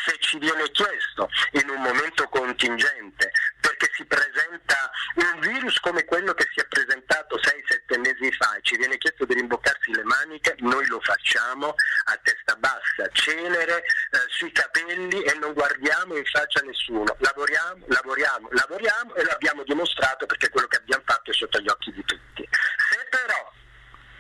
[0.06, 6.34] Se ci viene chiesto in un momento contingente, perché si presenta un virus come quello
[6.34, 10.56] che si è presentato 6-7 mesi fa e ci viene chiesto di rimboccarsi le maniche,
[10.60, 11.74] noi lo facciamo
[12.06, 13.84] a testa bassa, cenere eh,
[14.28, 17.16] sui capelli e non guardiamo in faccia a nessuno.
[17.20, 21.92] Lavoriamo, lavoriamo, lavoriamo e l'abbiamo dimostrato perché quello che abbiamo fatto è sotto gli occhi
[21.92, 22.48] di tutti.
[22.90, 23.52] Se però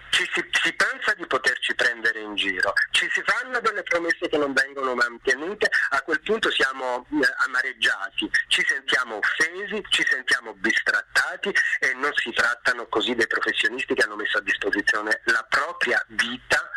[0.10, 4.38] ci si, si, pensa di poterci prendere in giro, ci si fanno delle promesse che
[4.38, 11.51] non vengono mantenute, a quel punto siamo eh, amareggiati, ci sentiamo offesi, ci sentiamo bistrattati
[11.79, 16.69] e non si trattano così dei professionisti che hanno messo a disposizione la propria vita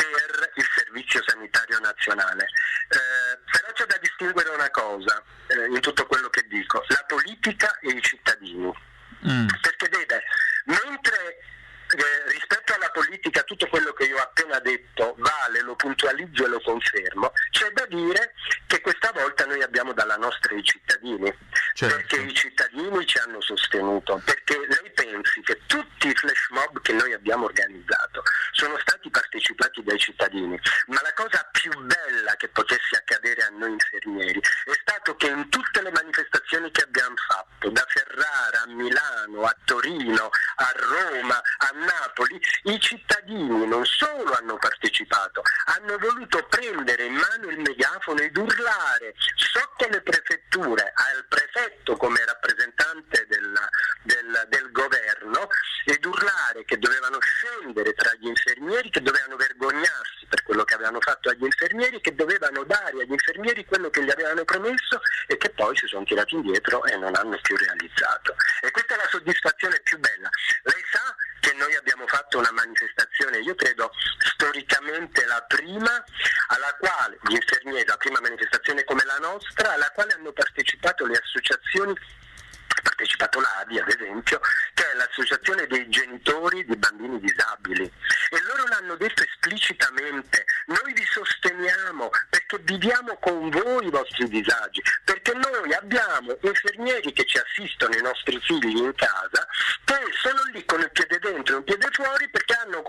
[0.00, 2.46] per il servizio sanitario nazionale.
[2.88, 7.78] Eh, però c'è da distinguere una cosa eh, in tutto quello che dico, la politica
[7.80, 8.72] e i cittadini.
[9.28, 9.48] Mm.
[9.60, 10.22] Perché vede,
[10.64, 11.36] mentre
[11.96, 16.48] eh, rispetto alla politica tutto quello che io ho appena detto vale, lo puntualizzo e
[16.48, 18.34] lo confermo, c'è da dire
[18.66, 21.32] che questa volta noi abbiamo dalla nostra i cittadini,
[21.74, 21.96] certo.
[21.96, 26.92] perché i cittadini ci hanno sostenuto, perché lei pensi che tutti i flash mob che
[26.92, 28.22] noi abbiamo organizzato
[28.52, 33.72] sono stati partecipati dai cittadini, ma la cosa più bella che potesse accadere a noi
[33.72, 39.44] infermieri è stato che in tutte le manifestazioni che abbiamo fatto, da Ferrara a Milano,
[39.44, 45.42] a Torino, a Roma, a Napoli, i cittadini non solo hanno partecipato,
[45.76, 52.24] hanno voluto prendere in mano il megafono ed urlare sotto le prefetture al prefetto come
[52.24, 53.68] rappresentante della,
[54.02, 55.48] del, del governo
[55.84, 61.00] ed urlare che dovevano scendere tra gli infermieri, che dovevano vergognarsi per quello che avevano
[61.00, 65.50] fatto agli infermieri, che dovevano dare agli infermieri quello che gli avevano promesso e che
[65.50, 68.34] poi si sono tirati indietro e non hanno più realizzato.
[68.60, 70.28] E questa è la soddisfazione più bella.
[70.62, 76.04] Lei sa che noi abbiamo fatto una manifestazione, io credo storicamente la prima,
[76.48, 81.18] alla quale gli infermieri, la prima manifestazione come la nostra, alla quale hanno partecipato le
[81.22, 81.94] associazioni
[82.72, 84.40] ha partecipato l'ADI ad esempio,
[84.74, 87.82] che è l'associazione dei genitori di bambini disabili.
[87.82, 94.82] E loro l'hanno detto esplicitamente, noi vi sosteniamo perché viviamo con voi i vostri disagi,
[95.04, 99.46] perché noi abbiamo infermieri che ci assistono i nostri figli in casa,
[99.84, 102.82] che sono lì con il piede dentro e un piede fuori perché hanno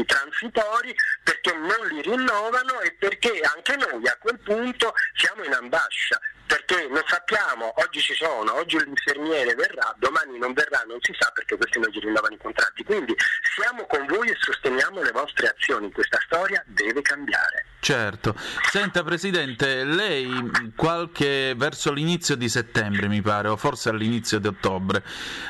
[0.00, 5.52] contratti transitori, perché non li rinnovano e perché anche noi a quel punto siamo in
[5.52, 11.14] ambascia perché non sappiamo, oggi ci sono, oggi l'infermiere verrà, domani non verrà, non si
[11.16, 12.82] sa perché questi non gli rinnovano i contratti.
[12.82, 13.14] Quindi
[13.54, 17.66] siamo con voi e sosteniamo le vostre azioni, questa storia deve cambiare.
[17.80, 18.36] Certo.
[18.70, 20.30] Senta Presidente, lei
[20.76, 25.02] qualche verso l'inizio di settembre mi pare, o forse all'inizio di ottobre,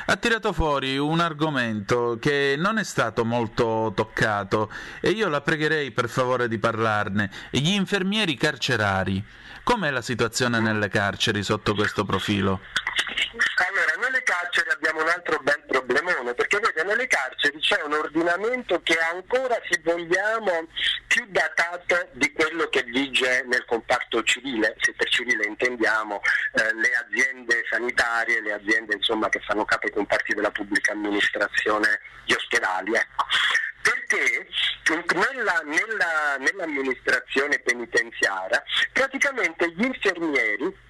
[0.05, 5.91] ha tirato fuori un argomento che non è stato molto toccato e io la pregherei
[5.91, 9.21] per favore di parlarne, gli infermieri carcerari.
[9.63, 12.61] Com'è la situazione nelle carceri sotto questo profilo?
[13.67, 18.81] Allora, nelle carceri abbiamo un altro bel problemone, perché vede, nelle carceri c'è un ordinamento
[18.81, 20.67] che è ancora, se vogliamo,
[21.07, 26.21] più datato di quello che vige nel comparto civile, se per civile intendiamo
[26.53, 31.99] eh, le aziende sanitarie, le aziende insomma, che fanno capo ai comparti della pubblica amministrazione,
[32.25, 32.93] gli ospedali.
[32.93, 33.25] Ecco
[33.81, 34.47] perché
[35.15, 40.89] nella, nella, nell'amministrazione penitenziaria praticamente gli infermieri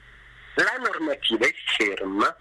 [0.56, 2.36] la normativa è ferma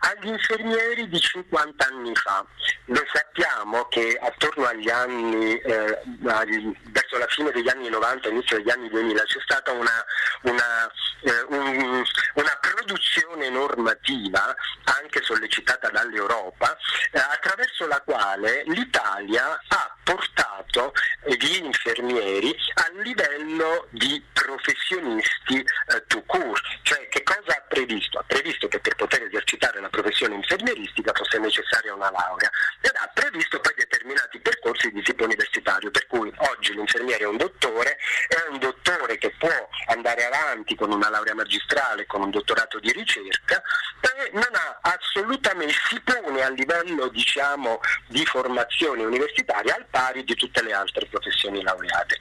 [0.00, 2.44] agli infermieri di 50 anni fa.
[2.86, 8.70] Noi sappiamo che attorno agli anni, eh, verso la fine degli anni 90, inizio degli
[8.70, 10.04] anni 2000, c'è stata una,
[10.42, 10.90] una,
[11.22, 12.04] eh, un,
[12.34, 14.54] una produzione normativa,
[14.84, 16.76] anche sollecitata dall'Europa,
[17.10, 20.92] eh, attraverso la quale l'Italia ha portato
[21.24, 26.62] gli infermieri al livello di professionisti eh, to court.
[26.82, 28.18] Cioè che cosa ha previsto?
[28.18, 33.10] Ha previsto che per poter esercitare la professione infermieristica fosse necessaria una laurea ed ha
[33.12, 38.50] previsto poi determinati percorsi di tipo universitario, per cui oggi l'infermiere è un dottore, è
[38.50, 43.62] un dottore che può andare avanti con una laurea magistrale, con un dottorato di ricerca
[44.00, 50.34] e non ha assolutamente, si pone a livello diciamo, di formazione universitaria al pari di
[50.34, 52.16] tutte le altre professioni laureate.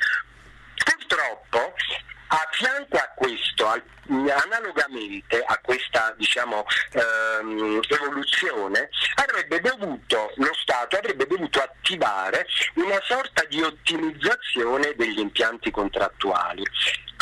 [0.83, 1.73] Purtroppo
[2.27, 3.67] a fianco a questo,
[4.07, 12.45] analogamente a questa diciamo, ehm, evoluzione, avrebbe dovuto, lo Stato avrebbe dovuto attivare
[12.75, 16.63] una sorta di ottimizzazione degli impianti contrattuali,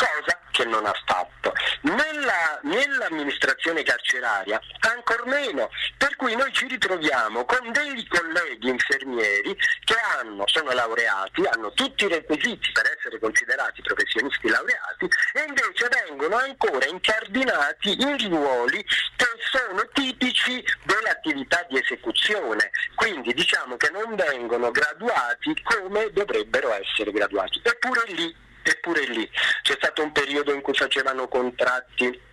[0.04, 1.52] cosa che non ha fatto.
[1.82, 9.94] Nella, nell'amministrazione carceraria ancor meno, per cui noi ci ritroviamo con dei colleghi infermieri che
[10.16, 16.36] hanno, sono laureati, hanno tutti i requisiti per essere considerati professionisti laureati e invece vengono
[16.36, 18.84] ancora incardinati in ruoli
[19.16, 27.10] che sono tipici dell'attività di esecuzione, quindi diciamo che non vengono graduati come dovrebbero essere
[27.10, 27.60] graduati.
[27.62, 29.30] Eppure lì eppure lì
[29.62, 32.32] c'è stato un periodo in cui facevano contratti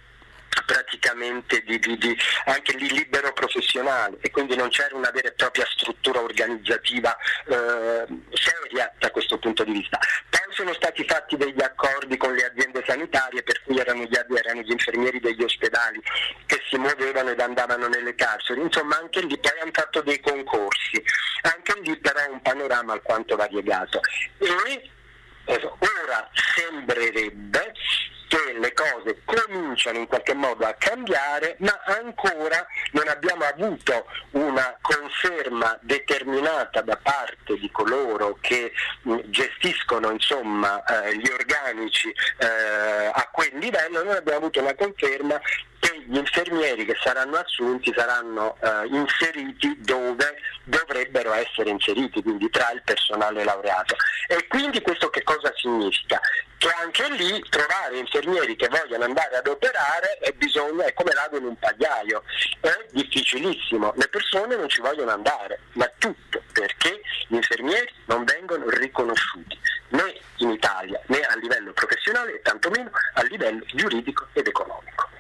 [0.66, 5.34] praticamente di, di, di, anche lì libero professionale e quindi non c'era una vera e
[5.34, 7.16] propria struttura organizzativa
[7.46, 9.98] eh, seria da questo punto di vista.
[10.30, 14.62] Poi sono stati fatti degli accordi con le aziende sanitarie per cui erano gli, erano
[14.62, 16.02] gli infermieri degli ospedali
[16.46, 21.02] che si muovevano ed andavano nelle carceri, insomma anche lì poi hanno fatto dei concorsi,
[21.44, 24.02] anche lì però un panorama alquanto variegato.
[24.38, 24.90] E
[25.46, 27.74] ora sembrerebbe
[28.32, 34.78] che le cose cominciano in qualche modo a cambiare, ma ancora non abbiamo avuto una
[34.80, 38.72] conferma determinata da parte di coloro che
[39.02, 45.38] mh, gestiscono insomma, eh, gli organici eh, a quel livello, non abbiamo avuto una conferma
[46.12, 50.36] gli infermieri che saranno assunti saranno eh, inseriti dove
[50.66, 53.96] dovrebbero essere inseriti, quindi tra il personale laureato.
[54.28, 56.20] E quindi questo che cosa significa?
[56.58, 61.38] Che anche lì trovare infermieri che vogliono andare ad operare è, bisogno, è come l'ago
[61.38, 62.24] in un pagliaio,
[62.60, 67.00] è difficilissimo, le persone non ci vogliono andare, ma tutto perché
[67.30, 69.58] gli infermieri non vengono riconosciuti
[69.90, 75.11] né in Italia né a livello professionale e tantomeno a livello giuridico ed economico.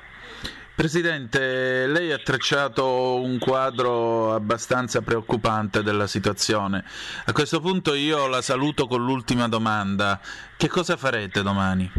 [0.73, 6.83] Presidente, lei ha tracciato un quadro abbastanza preoccupante della situazione.
[7.25, 10.19] A questo punto io la saluto con l'ultima domanda.
[10.57, 11.91] Che cosa farete domani?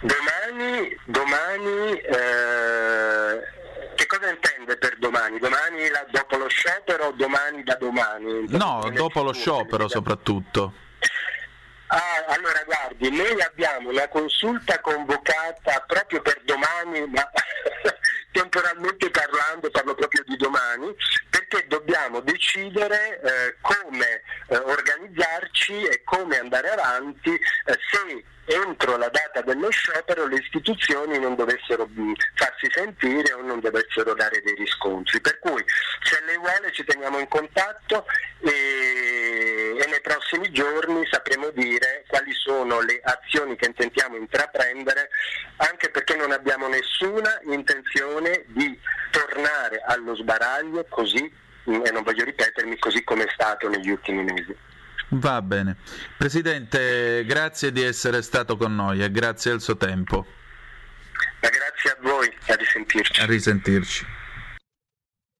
[0.00, 3.40] Domani, domani eh,
[3.94, 5.38] che cosa intende per domani?
[5.38, 8.44] Domani la, dopo lo sciopero o domani da domani?
[8.48, 10.74] No, dopo lo sciopero soprattutto.
[11.88, 17.30] Ah, allora guardi, noi abbiamo una consulta convocata proprio per domani, ma
[18.32, 20.92] temporalmente parlando parlo proprio di domani,
[21.30, 29.08] perché dobbiamo decidere eh, come eh, organizzarci e come andare avanti eh, se entro la
[29.08, 31.88] data dello sciopero le istituzioni non dovessero
[32.34, 35.20] farsi sentire o non dovessero dare dei riscontri.
[35.20, 35.64] Per cui
[36.02, 38.06] se lei vuole ci teniamo in contatto
[38.40, 45.10] e, e nei prossimi giorni sapremo dire quali sono le azioni che intentiamo intraprendere,
[45.56, 48.78] anche perché non abbiamo nessuna intenzione di
[49.10, 54.56] tornare allo sbaraglio così, e non voglio ripetermi, così come è stato negli ultimi mesi.
[55.08, 55.76] Va bene.
[56.18, 60.26] Presidente, grazie di essere stato con noi e grazie al suo tempo.
[61.40, 63.20] Ma grazie a voi, a risentirci.
[63.20, 64.06] A risentirci.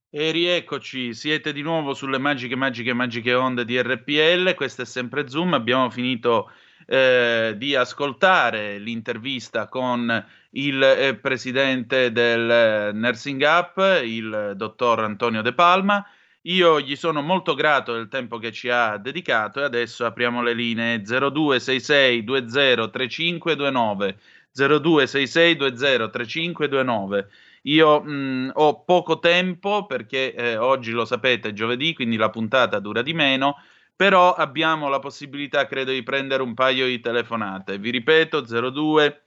[0.08, 4.54] E rieccoci, siete di nuovo sulle magiche, magiche, magiche onde di RPL.
[4.54, 5.52] Questo è sempre Zoom.
[5.54, 6.50] Abbiamo finito
[6.86, 15.42] eh, di ascoltare l'intervista con il eh, presidente del eh, Nursing Up, il dottor Antonio
[15.42, 16.06] De Palma.
[16.46, 20.54] Io gli sono molto grato del tempo che ci ha dedicato e adesso apriamo le
[20.54, 24.18] linee 0266 20 3529
[24.52, 27.28] 0266 20 3529.
[27.62, 32.78] Io mh, ho poco tempo perché eh, oggi lo sapete è giovedì, quindi la puntata
[32.78, 33.56] dura di meno,
[33.96, 37.78] però abbiamo la possibilità, credo, di prendere un paio di telefonate.
[37.78, 39.26] Vi ripeto 02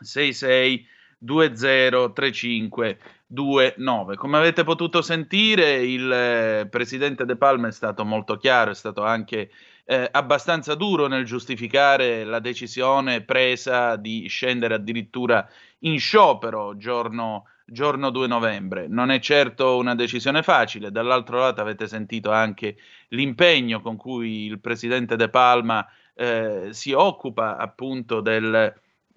[0.00, 0.88] 66
[1.18, 2.98] 2035
[3.32, 4.16] 29.
[4.16, 9.02] Come avete potuto sentire, il eh, presidente De Palma è stato molto chiaro, è stato
[9.02, 9.50] anche
[9.84, 15.48] eh, abbastanza duro nel giustificare la decisione presa di scendere addirittura
[15.80, 18.86] in sciopero giorno, giorno 2 novembre.
[18.86, 22.76] Non è certo una decisione facile, dall'altro lato avete sentito anche
[23.08, 28.72] l'impegno con cui il presidente De Palma eh, si occupa appunto del,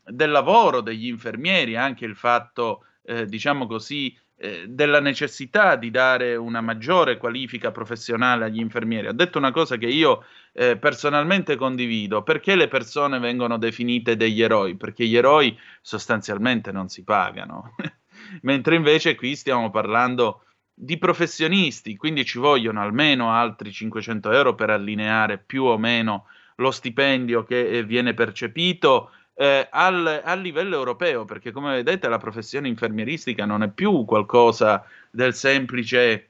[0.05, 6.35] del lavoro degli infermieri, anche il fatto eh, diciamo così, eh, della necessità di dare
[6.35, 9.07] una maggiore qualifica professionale agli infermieri.
[9.07, 12.21] Ha detto una cosa che io eh, personalmente condivido.
[12.23, 14.75] Perché le persone vengono definite degli eroi?
[14.75, 17.75] Perché gli eroi sostanzialmente non si pagano.
[18.41, 20.43] Mentre invece qui stiamo parlando
[20.73, 26.25] di professionisti, quindi ci vogliono almeno altri 500 euro per allineare più o meno
[26.57, 32.17] lo stipendio che eh, viene percepito eh, al, a livello europeo, perché come vedete la
[32.17, 36.29] professione infermieristica non è più qualcosa del semplice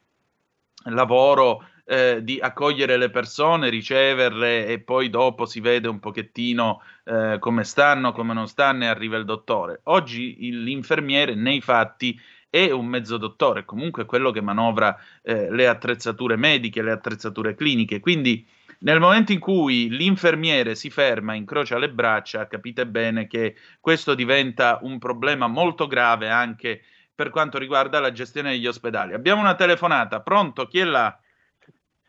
[0.86, 7.38] lavoro eh, di accogliere le persone, riceverle e poi dopo si vede un pochettino eh,
[7.40, 9.82] come stanno, come non stanno e arriva il dottore.
[9.84, 15.68] Oggi il, l'infermiere nei fatti è un mezzo dottore, comunque quello che manovra eh, le
[15.68, 18.48] attrezzature mediche, le attrezzature cliniche, quindi
[18.80, 24.80] nel momento in cui l'infermiere si ferma, incrocia le braccia, capite bene che questo diventa
[24.82, 26.82] un problema molto grave anche
[27.14, 29.14] per quanto riguarda la gestione degli ospedali.
[29.14, 30.66] Abbiamo una telefonata, pronto?
[30.68, 31.18] Chi è là?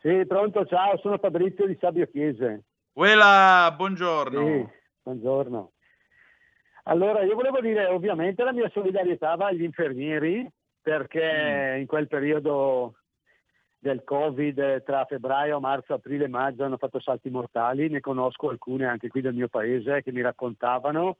[0.01, 2.63] Sì, pronto, ciao, sono Fabrizio di Sabio Chiese.
[2.93, 4.45] Uela, buongiorno.
[4.45, 4.67] Sì,
[5.03, 5.71] buongiorno.
[6.83, 10.49] Allora, io volevo dire ovviamente la mia solidarietà va agli infermieri
[10.81, 11.79] perché mm.
[11.79, 12.95] in quel periodo
[13.79, 18.85] del Covid tra febbraio, marzo, aprile e maggio hanno fatto salti mortali, ne conosco alcune
[18.85, 21.17] anche qui del mio paese che mi raccontavano.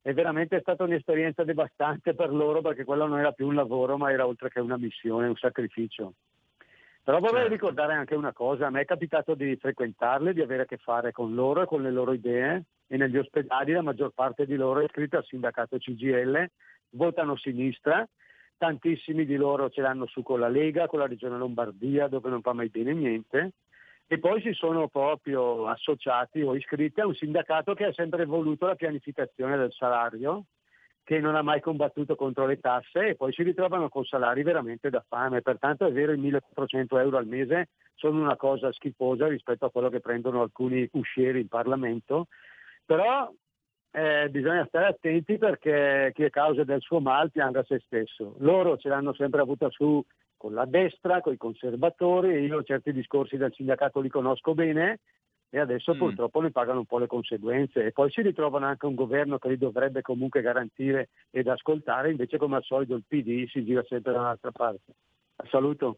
[0.00, 4.10] È veramente stata un'esperienza devastante per loro perché quello non era più un lavoro ma
[4.10, 6.14] era oltre che una missione, un sacrificio.
[7.04, 7.52] Però vorrei certo.
[7.52, 11.10] ricordare anche una cosa, a me è capitato di frequentarle, di avere a che fare
[11.10, 14.80] con loro e con le loro idee e negli ospedali la maggior parte di loro
[14.80, 16.48] è iscritta al sindacato CGL,
[16.90, 18.06] votano sinistra
[18.62, 22.42] tantissimi di loro ce l'hanno su con la Lega, con la Regione Lombardia, dove non
[22.42, 23.54] fa mai bene niente,
[24.06, 28.66] e poi si sono proprio associati o iscritti a un sindacato che ha sempre voluto
[28.66, 30.44] la pianificazione del salario,
[31.02, 34.90] che non ha mai combattuto contro le tasse e poi si ritrovano con salari veramente
[34.90, 35.42] da fame.
[35.42, 39.88] Pertanto è vero, i 1400 euro al mese sono una cosa schifosa rispetto a quello
[39.88, 42.28] che prendono alcuni uscieri in Parlamento,
[42.86, 43.28] però
[43.92, 48.34] eh, bisogna stare attenti perché chi è causa del suo mal pianga se stesso.
[48.38, 50.02] Loro ce l'hanno sempre avuta su
[50.36, 54.98] con la destra, con i conservatori, io certi discorsi del sindacato li conosco bene
[55.50, 55.98] e adesso mm.
[55.98, 59.50] purtroppo ne pagano un po' le conseguenze e poi si ritrovano anche un governo che
[59.50, 64.12] li dovrebbe comunque garantire ed ascoltare, invece come al solito il PD si gira sempre
[64.12, 64.94] dall'altra parte.
[65.48, 65.96] Saluto.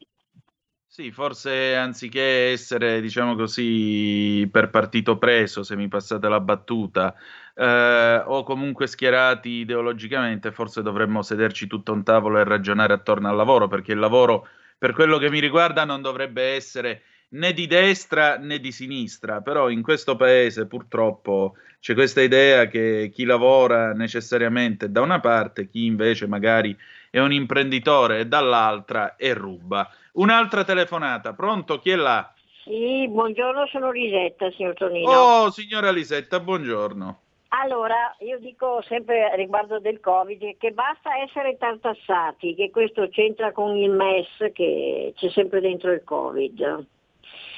[0.86, 7.12] Sì, forse anziché essere, diciamo così, per partito preso, se mi passate la battuta,
[7.56, 13.28] eh, o comunque schierati ideologicamente, forse dovremmo sederci tutto a un tavolo e ragionare attorno
[13.28, 14.46] al lavoro, perché il lavoro,
[14.78, 19.70] per quello che mi riguarda, non dovrebbe essere né di destra né di sinistra, però
[19.70, 25.66] in questo paese purtroppo c'è questa idea che chi lavora necessariamente è da una parte,
[25.68, 26.76] chi invece magari
[27.10, 29.90] è un imprenditore dall'altra e ruba.
[30.14, 31.78] Un'altra telefonata, pronto?
[31.80, 32.32] Chi è là?
[32.62, 35.10] Sì, buongiorno, sono Lisetta, signor Tonino.
[35.10, 37.20] Oh, signora Lisetta, buongiorno.
[37.48, 43.76] Allora, io dico sempre riguardo del Covid che basta essere tartassati, che questo c'entra con
[43.76, 46.86] il MES che c'è sempre dentro il Covid.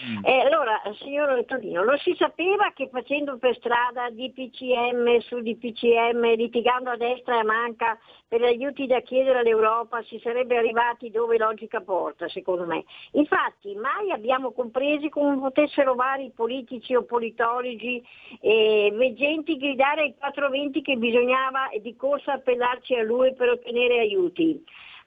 [0.04, 0.24] Mm.
[0.24, 6.90] E allora, signor Antonino, lo si sapeva che facendo per strada DPCM su DPCM, litigando
[6.90, 7.98] a destra e a manca
[8.28, 12.84] per aiuti da chiedere all'Europa, si sarebbe arrivati dove logica porta, secondo me.
[13.12, 18.02] Infatti, mai abbiamo compreso come potessero vari politici o politologi
[18.40, 24.62] e veggenti gridare ai 420 che bisognava di corsa appellarci a lui per ottenere aiuti.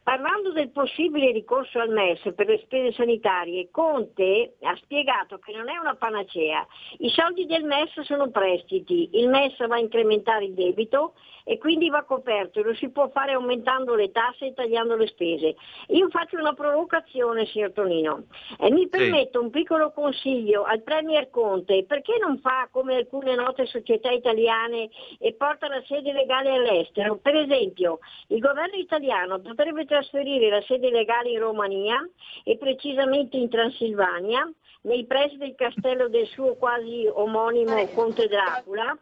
[0.09, 5.69] Parlando del possibile ricorso al MES per le spese sanitarie, Conte ha spiegato che non
[5.69, 6.65] è una panacea.
[6.97, 11.89] I soldi del MES sono prestiti, il MES va a incrementare il debito e quindi
[11.89, 15.55] va coperto, lo si può fare aumentando le tasse e tagliando le spese.
[15.87, 18.25] Io faccio una provocazione, signor Tonino,
[18.59, 19.45] e mi permetto sì.
[19.45, 25.33] un piccolo consiglio al Premier Conte, perché non fa come alcune note società italiane e
[25.33, 27.17] porta la sede legale all'estero?
[27.17, 27.97] Per esempio,
[28.27, 32.07] il governo italiano potrebbe trasferire la sede legale in Romania
[32.43, 34.49] e precisamente in Transilvania,
[34.83, 38.97] nei pressi del castello del suo quasi omonimo Conte Dracula,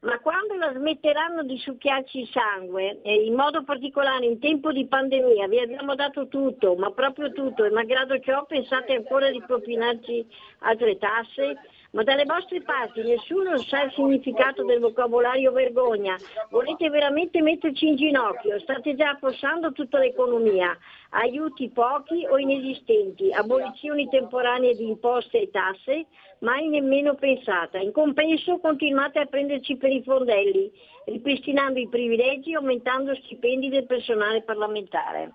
[0.00, 5.46] ma quando la smetteranno di succhiarci il sangue, in modo particolare in tempo di pandemia,
[5.46, 10.26] vi abbiamo dato tutto, ma proprio tutto, e malgrado ciò pensate ancora di propinarci
[10.60, 11.56] altre tasse?
[11.92, 16.16] Ma dalle vostre parti nessuno sa il significato del vocabolario vergogna.
[16.48, 18.58] Volete veramente metterci in ginocchio?
[18.60, 20.74] State già affossando tutta l'economia.
[21.10, 26.06] Aiuti pochi o inesistenti, abolizioni temporanee di imposte e tasse,
[26.38, 27.76] mai nemmeno pensata.
[27.76, 30.72] In compenso continuate a prenderci per i fondelli,
[31.04, 35.32] ripristinando i privilegi e aumentando stipendi del personale parlamentare.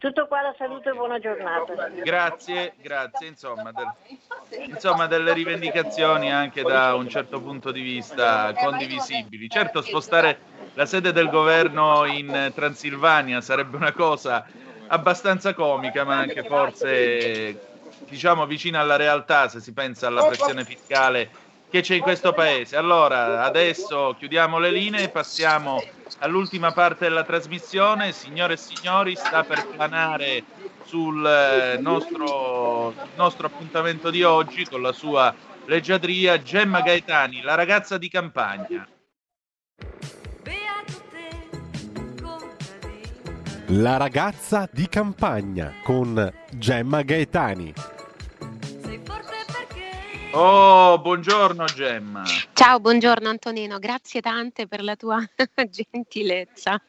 [0.00, 1.74] Tutto qua, la saluto e buona giornata.
[2.02, 3.26] Grazie, grazie.
[3.26, 3.92] Insomma, del,
[4.66, 9.46] insomma, delle rivendicazioni anche da un certo punto di vista condivisibili.
[9.50, 10.38] Certo, spostare
[10.72, 14.46] la sede del governo in Transilvania sarebbe una cosa
[14.86, 17.60] abbastanza comica, ma anche forse
[18.08, 21.28] diciamo vicina alla realtà se si pensa alla pressione fiscale
[21.68, 22.78] che c'è in questo paese.
[22.78, 25.78] Allora, adesso chiudiamo le linee e passiamo
[26.20, 28.12] all'ultima parte della trasmissione.
[28.12, 30.44] Signore e signori, sta per planare
[30.84, 35.34] sul eh, nostro, nostro appuntamento di oggi con la sua
[35.66, 38.88] leggiadria Gemma Gaetani, la ragazza di campagna.
[43.72, 47.99] La ragazza di campagna con Gemma Gaetani.
[50.32, 52.22] Oh, buongiorno Gemma.
[52.52, 55.18] Ciao, buongiorno Antonino, grazie tante per la tua
[55.68, 56.80] gentilezza.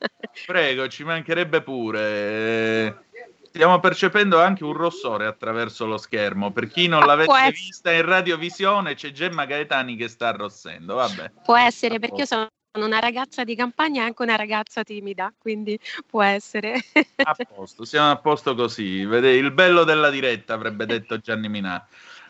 [0.45, 3.05] Prego, ci mancherebbe pure.
[3.41, 6.51] Stiamo percependo anche un rossore attraverso lo schermo.
[6.51, 10.95] Per chi non l'avesse vista in radiovisione, c'è Gemma Gaetani che sta arrossendo.
[10.95, 11.31] Vabbè.
[11.43, 15.77] Può essere perché io sono una ragazza di campagna e anche una ragazza timida, quindi
[16.07, 16.79] può essere.
[17.23, 18.83] A posto, siamo a posto così.
[18.83, 21.85] Il bello della diretta, avrebbe detto Gianni Minà.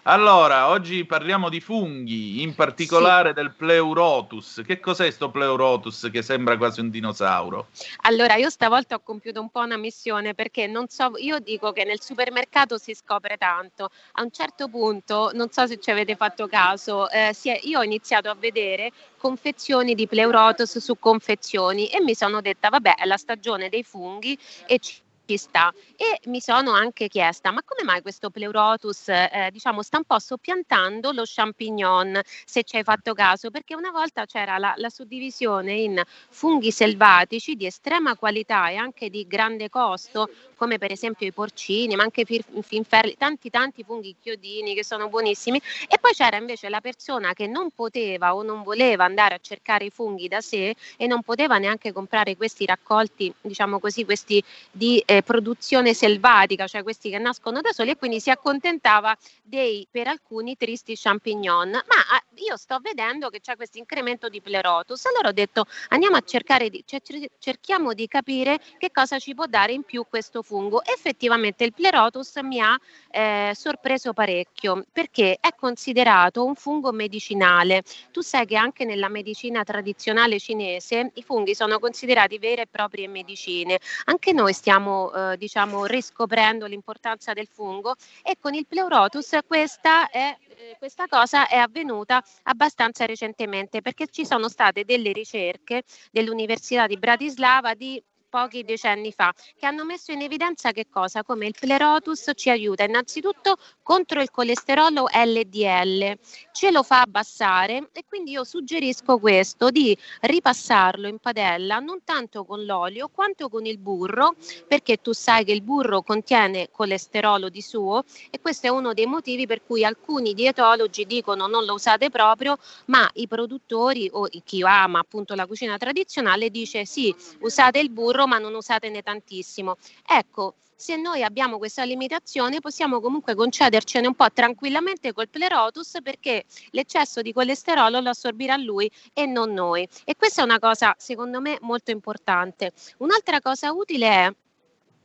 [0.05, 3.33] Allora, oggi parliamo di funghi, in particolare sì.
[3.35, 4.63] del Pleurotus.
[4.65, 7.67] Che cos'è questo Pleurotus che sembra quasi un dinosauro?
[8.01, 11.83] Allora, io stavolta ho compiuto un po' una missione perché non so, io dico che
[11.83, 13.91] nel supermercato si scopre tanto.
[14.13, 17.83] A un certo punto, non so se ci avete fatto caso, eh, è, io ho
[17.83, 23.17] iniziato a vedere confezioni di Pleurotus su confezioni e mi sono detta, vabbè, è la
[23.17, 24.35] stagione dei funghi
[24.65, 24.95] e ci
[25.31, 25.73] ci sta.
[25.95, 30.19] E mi sono anche chiesta ma come mai questo pleurotus eh, diciamo sta un po'
[30.19, 33.49] soppiantando lo champignon se ci hai fatto caso?
[33.49, 39.09] Perché una volta c'era la, la suddivisione in funghi selvatici di estrema qualità e anche
[39.09, 44.15] di grande costo come per esempio i porcini ma anche i finferli tanti tanti funghi
[44.19, 45.61] chiodini che sono buonissimi.
[45.87, 49.85] E poi c'era invece la persona che non poteva o non voleva andare a cercare
[49.85, 55.01] i funghi da sé e non poteva neanche comprare questi raccolti diciamo così questi di
[55.05, 60.07] eh, produzione selvatica, cioè questi che nascono da soli e quindi si accontentava dei per
[60.07, 61.69] alcuni tristi champignon.
[61.69, 66.17] Ma ah, io sto vedendo che c'è questo incremento di Pleurotus, allora ho detto andiamo
[66.17, 67.01] a cercare di, cioè,
[67.39, 70.83] cerchiamo di capire che cosa ci può dare in più questo fungo.
[70.83, 72.77] Effettivamente il Pleurotus mi ha
[73.09, 77.83] eh, sorpreso parecchio perché è considerato un fungo medicinale.
[78.11, 83.07] Tu sai che anche nella medicina tradizionale cinese i funghi sono considerati vere e proprie
[83.07, 83.79] medicine.
[84.05, 87.95] Anche noi stiamo eh, diciamo riscoprendo l'importanza del fungo.
[88.21, 94.25] E con il pleurotus questa è eh, questa cosa è avvenuta abbastanza recentemente perché ci
[94.25, 98.01] sono state delle ricerche dell'Università di Bratislava di
[98.31, 101.21] pochi decenni fa, che hanno messo in evidenza che cosa?
[101.21, 106.17] Come il Pleurotus ci aiuta innanzitutto contro il colesterolo LDL,
[106.53, 112.45] ce lo fa abbassare e quindi io suggerisco questo di ripassarlo in padella non tanto
[112.45, 117.61] con l'olio quanto con il burro, perché tu sai che il burro contiene colesterolo di
[117.61, 122.09] suo e questo è uno dei motivi per cui alcuni dietologi dicono non lo usate
[122.09, 127.89] proprio, ma i produttori o chi ama appunto la cucina tradizionale dice sì, usate il
[127.89, 129.77] burro burro ma non usatene tantissimo.
[130.05, 136.45] Ecco, se noi abbiamo questa limitazione possiamo comunque concedercene un po' tranquillamente col plerotus perché
[136.71, 139.87] l'eccesso di colesterolo lo assorbirà lui e non noi.
[140.05, 142.71] E questa è una cosa secondo me molto importante.
[142.97, 144.33] Un'altra cosa utile è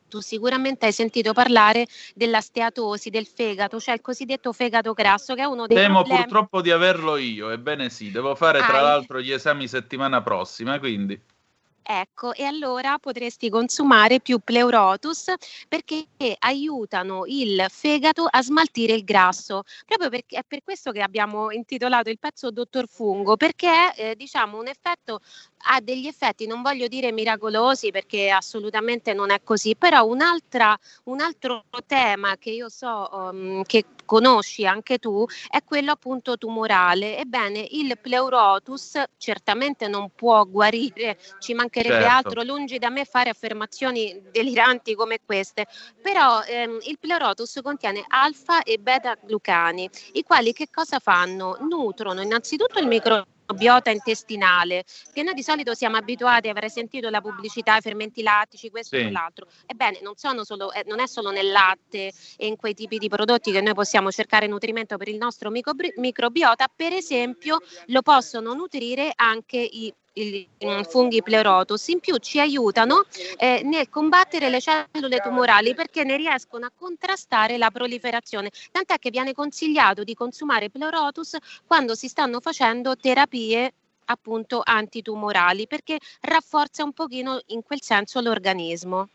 [0.09, 5.43] tu sicuramente hai sentito parlare della steatosi del fegato, cioè il cosiddetto fegato grasso, che
[5.43, 6.23] è uno dei Temo problemi...
[6.23, 8.83] purtroppo di averlo io, ebbene sì, devo fare tra Hai...
[8.83, 11.21] l'altro gli esami settimana prossima, quindi...
[11.89, 15.33] Ecco, e allora potresti consumare più pleurotus
[15.69, 16.07] perché
[16.41, 19.63] aiutano il fegato a smaltire il grasso.
[19.87, 24.59] Proprio perché è per questo che abbiamo intitolato il pezzo Dottor Fungo, perché eh, diciamo
[24.59, 25.21] un effetto
[25.69, 31.65] ha degli effetti, non voglio dire miracolosi perché assolutamente non è così, però un altro
[31.87, 37.19] tema che io so um, che conosci anche tu, è quello appunto tumorale.
[37.19, 42.17] Ebbene, il pleurotus certamente non può guarire, ci mancherebbe Certo.
[42.17, 45.67] altro, lungi da me fare affermazioni deliranti come queste,
[46.01, 51.57] però ehm, il pleurotus contiene alfa e beta glucani, i quali che cosa fanno?
[51.61, 52.87] Nutrono innanzitutto il
[53.47, 58.71] microbiota intestinale, che noi di solito siamo abituati, avrei sentito la pubblicità, i fermenti lattici,
[58.71, 59.05] questo Sì.
[59.05, 59.47] e l'altro.
[59.67, 63.09] Ebbene, non, sono solo, eh, non è solo nel latte e in quei tipi di
[63.09, 69.13] prodotti che noi possiamo cercare nutrimento per il nostro microbiota, per esempio lo possono nutrire
[69.15, 73.05] anche i i i funghi pleurotus in più ci aiutano
[73.37, 79.11] eh, nel combattere le cellule tumorali perché ne riescono a contrastare la proliferazione tant'è che
[79.11, 81.37] viene consigliato di consumare pleurotus
[81.67, 83.73] quando si stanno facendo terapie
[84.07, 89.09] appunto antitumorali perché rafforza un pochino in quel senso l'organismo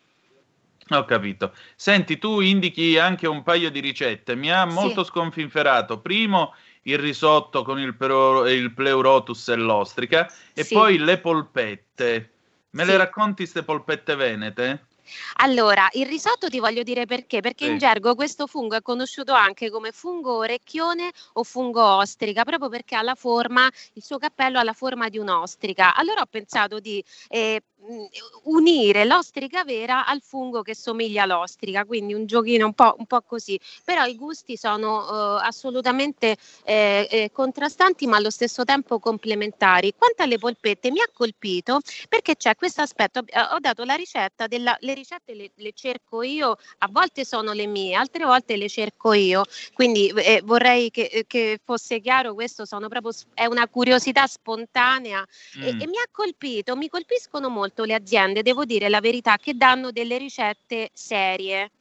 [0.89, 1.53] Ho capito.
[1.75, 4.35] Senti, tu indichi anche un paio di ricette.
[4.35, 4.73] Mi ha Sì.
[4.75, 5.99] molto sconfinferato.
[6.01, 10.73] Primo il risotto con il, pero- il pleurotus e l'ostrica e Sì.
[10.73, 12.31] poi le polpette.
[12.71, 12.97] Me le Sì.
[12.97, 14.85] racconti ste polpette venete?
[15.37, 17.71] Allora, il risotto ti voglio dire perché, perché Sì.
[17.71, 22.95] in gergo questo fungo è conosciuto anche come fungo orecchione o fungo ostrica, proprio perché
[22.95, 25.95] ha la forma, il suo cappello ha la forma di un'ostrica.
[25.95, 27.61] Allora ho pensato di eh,
[28.43, 33.21] unire l'ostrica vera al fungo che somiglia all'ostrica, quindi un giochino un po', un po'
[33.21, 33.59] così.
[33.83, 39.93] Però i gusti sono eh, assolutamente eh, eh, contrastanti ma allo stesso tempo complementari.
[39.97, 44.75] Quanto alle polpette, mi ha colpito perché c'è questo aspetto, ho dato la ricetta, della,
[44.81, 49.13] le ricette le, le cerco io, a volte sono le mie, altre volte le cerco
[49.13, 54.25] io, quindi eh, vorrei che, eh, che fosse chiaro, questo sono proprio, è una curiosità
[54.27, 55.25] spontanea
[55.59, 55.79] e, Mm.
[55.79, 59.91] e mi ha colpito, mi colpiscono molto le aziende, devo dire la verità, che danno
[59.91, 61.71] delle ricette serie.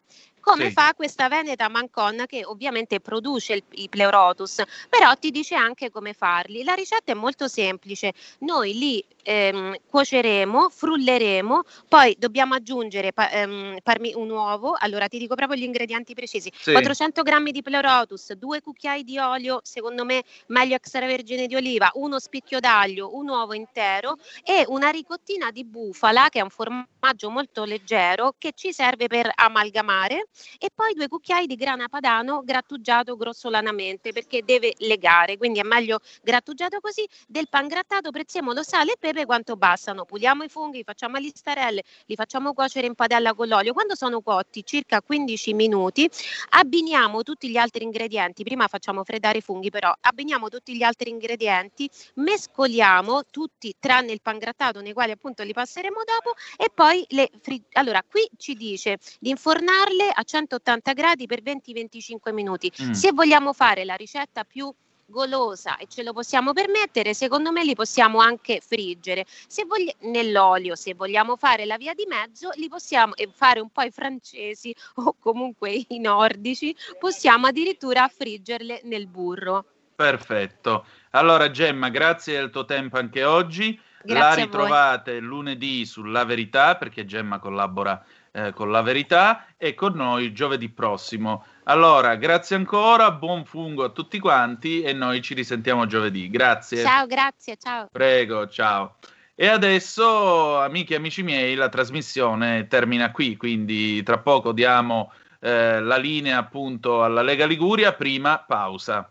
[0.41, 0.73] Come Sì.
[0.73, 6.13] fa questa Veneta Mancon che ovviamente produce il, i pleurotus, però ti dice anche come
[6.13, 6.65] farli.
[6.65, 13.79] La ricetta è molto semplice, noi li ehm, cuoceremo, frulleremo, poi dobbiamo aggiungere pa- ehm,
[13.83, 16.73] parmi- un uovo, allora ti dico proprio gli ingredienti precisi, Sì.
[16.73, 22.19] 400 grammi di pleurotus, due cucchiai di olio, secondo me meglio extravergine di oliva, uno
[22.19, 27.65] spicchio d'aglio, un uovo intero e una ricottina di bufala che è un formaggio molto
[27.65, 30.29] leggero che ci serve per amalgamare
[30.59, 36.01] e poi due cucchiai di grana padano grattugiato grossolanamente perché deve legare, quindi è meglio
[36.23, 41.23] grattugiato così, del pangrattato, prezzemolo, sale e pepe quanto bastano, puliamo i funghi, facciamo le
[41.23, 46.09] listarelle, li facciamo cuocere in padella con l'olio, quando sono cotti circa 15 minuti
[46.51, 51.11] abbiniamo tutti gli altri ingredienti, prima facciamo freddare i funghi però, abbiniamo tutti gli altri
[51.11, 57.31] ingredienti, mescoliamo tutti tranne il pangrattato nei quali appunto li passeremo dopo e poi le
[57.41, 62.73] fri- allora qui ci dice di infornarle a 180 gradi per 20-25 minuti.
[62.83, 62.93] Mm.
[62.93, 64.73] Se vogliamo fare la ricetta più
[65.11, 69.27] golosa e ce lo possiamo permettere, secondo me li possiamo anche friggere.
[69.27, 73.71] Se vogli- nell'olio, se vogliamo fare la via di mezzo, li possiamo e fare un
[73.71, 79.65] po' i francesi o comunque i nordici, possiamo addirittura friggerle nel burro.
[79.95, 80.87] Perfetto.
[81.11, 83.79] Allora, Gemma, grazie del tuo tempo anche oggi.
[84.03, 88.03] Grazie la ritrovate lunedì sulla Verità, perché Gemma collabora
[88.33, 91.45] eh, con la Verità, e con noi giovedì prossimo.
[91.65, 96.31] Allora, grazie ancora, buon fungo a tutti quanti e noi ci risentiamo giovedì.
[96.31, 96.83] Grazie.
[96.83, 97.89] Ciao, grazie, ciao.
[97.91, 98.97] Prego, ciao.
[99.35, 105.81] E adesso, amiche e amici miei, la trasmissione termina qui, quindi tra poco diamo eh,
[105.81, 109.11] la linea appunto alla Lega Liguria, prima pausa.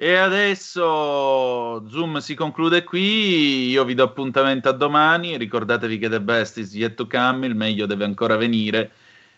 [0.00, 6.20] E adesso Zoom si conclude qui, io vi do appuntamento a domani, ricordatevi che The
[6.20, 8.92] Best is yet to come, il meglio deve ancora venire.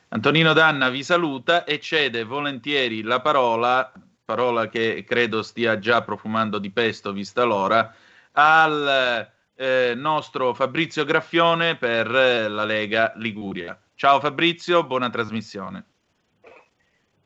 [0.09, 3.91] Antonino Danna vi saluta e cede volentieri la parola
[4.31, 7.93] parola che credo stia già profumando di pesto vista l'ora,
[8.33, 13.77] al eh, nostro Fabrizio Graffione per eh, la Lega Liguria.
[13.97, 15.85] Ciao Fabrizio, buona trasmissione.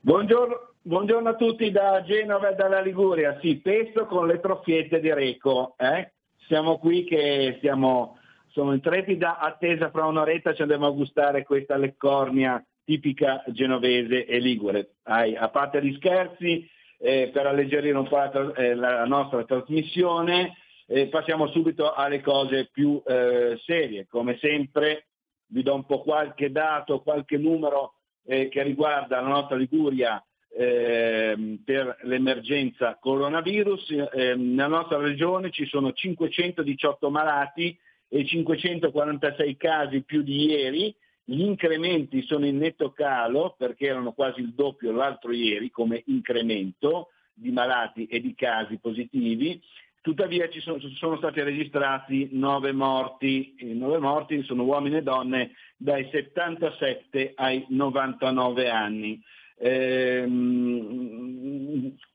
[0.01, 3.39] Buongiorno, buongiorno a tutti da Genova e dalla Liguria.
[3.41, 5.75] Sì, pesto con le troffiette di Reco.
[5.79, 6.13] Eh?
[6.47, 8.19] Siamo qui che siamo,
[8.49, 14.39] sono in trepida attesa fra un'oretta, ci andremo a gustare questa leccornia tipica genovese e
[14.41, 14.97] ligure.
[15.05, 16.69] a parte gli scherzi,
[16.99, 22.69] eh, per alleggerire un po' la, eh, la nostra trasmissione, eh, passiamo subito alle cose
[22.71, 24.07] più eh, serie.
[24.07, 25.07] Come sempre
[25.47, 27.95] vi do un po' qualche dato, qualche numero
[28.27, 30.19] che riguarda la nostra Liguria
[30.57, 33.91] ehm, per l'emergenza coronavirus.
[34.13, 37.77] Ehm, nella nostra regione ci sono 518 malati
[38.09, 40.95] e 546 casi più di ieri,
[41.25, 47.09] gli incrementi sono in netto calo perché erano quasi il doppio l'altro ieri come incremento
[47.33, 49.61] di malati e di casi positivi.
[50.03, 55.53] Tuttavia ci sono, sono stati registrati nove morti, i nove morti sono uomini e donne
[55.79, 59.21] dai 77 ai 99 anni.
[59.57, 61.45] Ehm,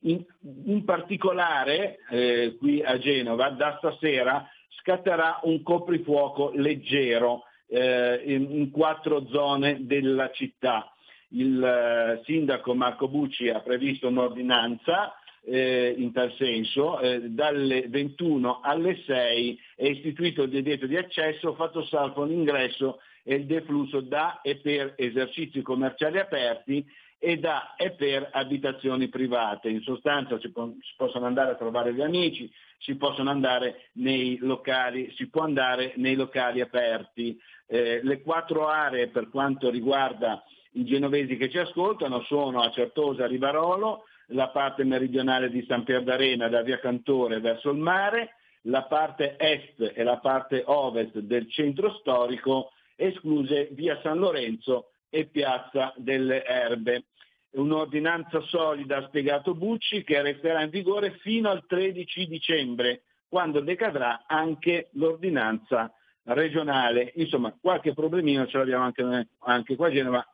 [0.02, 4.48] in, particolare eh, qui a Genova da stasera
[4.80, 10.92] scatterà un coprifuoco leggero eh, in, quattro zone della città.
[11.30, 15.14] Il eh, sindaco Marco Bucci ha previsto un'ordinanza
[15.52, 22.24] in tal senso, dalle 21 alle 6 è istituito il divieto di accesso, fatto salvo
[22.24, 26.86] l'ingresso e il deflusso da e per esercizi commerciali aperti
[27.20, 29.70] e da e per abitazioni private.
[29.70, 32.50] In sostanza si, po- si, possono andare a trovare gli amici,
[32.80, 37.38] si possono andare nei locali, si può andare nei locali aperti.
[37.68, 40.42] Eh, le quattro aree per quanto riguarda
[40.74, 46.04] i genovesi che ci ascoltano sono a Certosa, Rivarolo, la parte meridionale di San Pier
[46.04, 51.50] d'Arena da via Cantore verso il mare, la parte est e la parte ovest del
[51.52, 57.06] centro storico, escluse via San Lorenzo e Piazza delle Erbe.
[57.52, 64.26] Un'ordinanza solida, ha spiegato Bucci, che resterà in vigore fino al 13 dicembre, quando decadrà
[64.28, 65.92] anche l'ordinanza
[66.24, 67.12] regionale.
[67.16, 70.28] Insomma, qualche problemino ce l'abbiamo anche, anche qua a Genova,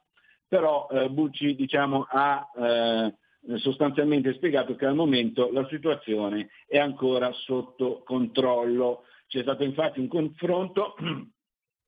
[0.47, 7.31] però eh, Bucci diciamo, ha eh, sostanzialmente spiegato che al momento la situazione è ancora
[7.31, 9.03] sotto controllo.
[9.27, 10.95] C'è stato infatti un confronto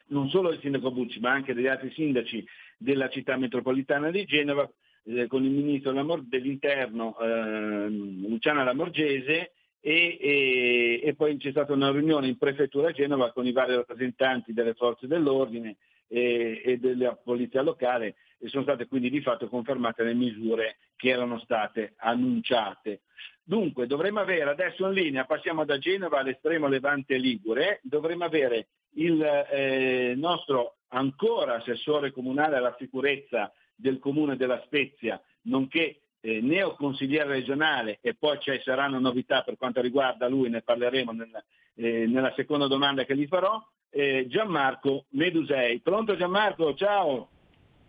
[0.09, 2.45] non solo del sindaco Bucci ma anche degli altri sindaci
[2.77, 4.69] della città metropolitana di Genova
[5.03, 11.91] eh, con il ministro dell'interno eh, Luciana Lamorgese e, e, e, poi c'è stata una
[11.91, 17.15] riunione in prefettura a Genova con i vari rappresentanti delle forze dell'ordine e, e della
[17.15, 23.01] polizia locale e sono state quindi di fatto confermate le misure che erano state annunciate.
[23.43, 29.21] Dunque dovremmo avere adesso in linea, passiamo da Genova all'estremo levante Ligure, dovremmo avere il
[29.23, 37.99] eh, nostro ancora assessore comunale alla sicurezza del comune della Spezia, nonché eh, neoconsigliere regionale
[38.01, 41.43] e poi ci saranno novità per quanto riguarda lui, ne parleremo nella,
[41.75, 45.79] eh, nella seconda domanda che gli farò, eh, Gianmarco Medusei.
[45.79, 46.73] Pronto Gianmarco?
[46.73, 47.29] Ciao!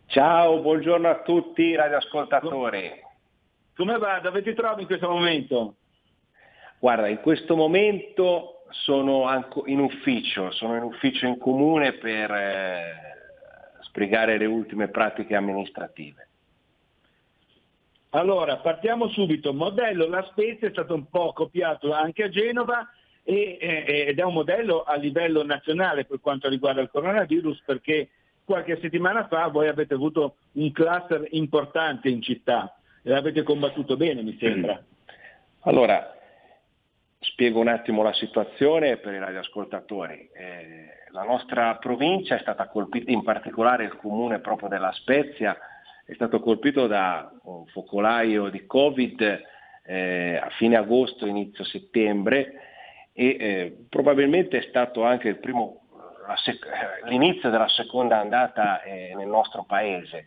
[0.07, 2.91] Ciao, buongiorno a tutti radioascoltatori.
[3.77, 4.21] Come va?
[4.21, 5.75] Dove ti trovi in questo momento?
[6.79, 9.27] Guarda, in questo momento sono
[9.67, 12.83] in ufficio, sono in ufficio in comune per eh,
[13.81, 16.29] spiegare le ultime pratiche amministrative.
[18.11, 19.53] Allora, partiamo subito.
[19.53, 22.89] Modello La Spezia è stato un po' copiato anche a Genova
[23.23, 28.09] e, eh, ed è un modello a livello nazionale per quanto riguarda il coronavirus perché
[28.45, 34.23] qualche settimana fa voi avete avuto un cluster importante in città e l'avete combattuto bene,
[34.23, 34.83] mi sembra.
[35.61, 36.18] Allora,
[37.21, 40.29] spiego un attimo la situazione per i radioascoltatori.
[40.33, 45.57] Eh, la nostra provincia è stata colpita, in particolare il comune proprio della Spezia,
[46.05, 49.43] è stato colpito da un focolaio di Covid
[49.85, 52.53] eh, a fine agosto, inizio settembre
[53.13, 55.83] e eh, probabilmente è stato anche primo
[56.37, 56.67] sec-
[57.05, 60.27] l'inizio della seconda andata eh, nel nostro paese.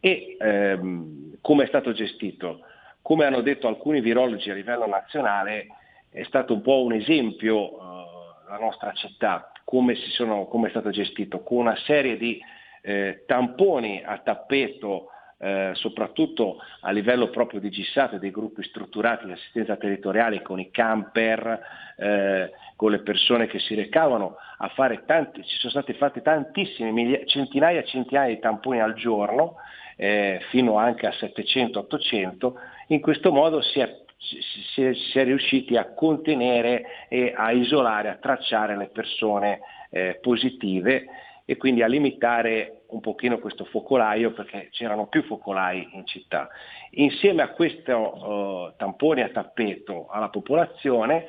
[0.00, 2.60] E ehm, come è stato gestito?
[3.02, 5.66] Come hanno detto alcuni virologi a livello nazionale,
[6.10, 10.90] è stato un po' un esempio eh, la nostra città, come, sono, come, è stato
[10.90, 12.40] gestito, con una serie di
[12.82, 19.26] eh, tamponi a tappeto eh, soprattutto a livello proprio di GISAT e dei gruppi strutturati
[19.26, 21.60] di assistenza territoriale con i camper,
[21.96, 26.90] eh, con le persone che si recavano a fare tanti, ci sono stati fatti tantissimi,
[26.90, 29.56] migliaia, centinaia e centinaia di tamponi al giorno,
[29.96, 32.52] eh, fino anche a 700-800,
[32.88, 38.08] in questo modo si è si è, si è, riusciti a contenere e a isolare,
[38.08, 39.60] a tracciare le persone
[39.90, 41.06] eh, positive
[41.44, 46.48] e quindi a limitare un pochino questo focolaio perché c'erano più focolai in città.
[46.92, 51.26] Insieme a questi uh, tamponi a tappeto alla popolazione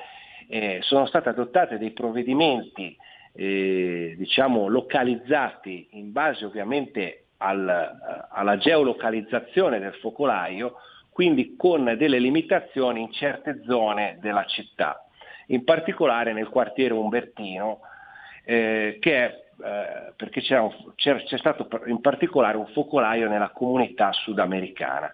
[0.49, 2.97] eh, sono stati adottati dei provvedimenti
[3.33, 10.75] eh, diciamo localizzati in base ovviamente al, alla geolocalizzazione del focolaio,
[11.19, 15.05] quindi con delle limitazioni in certe zone della città,
[15.47, 17.81] in particolare nel quartiere Umbertino,
[18.45, 23.49] eh, che è eh, perché c'è, un, c'è, c'è, stato in particolare un focolaio nella
[23.49, 25.11] comunità sudamericana.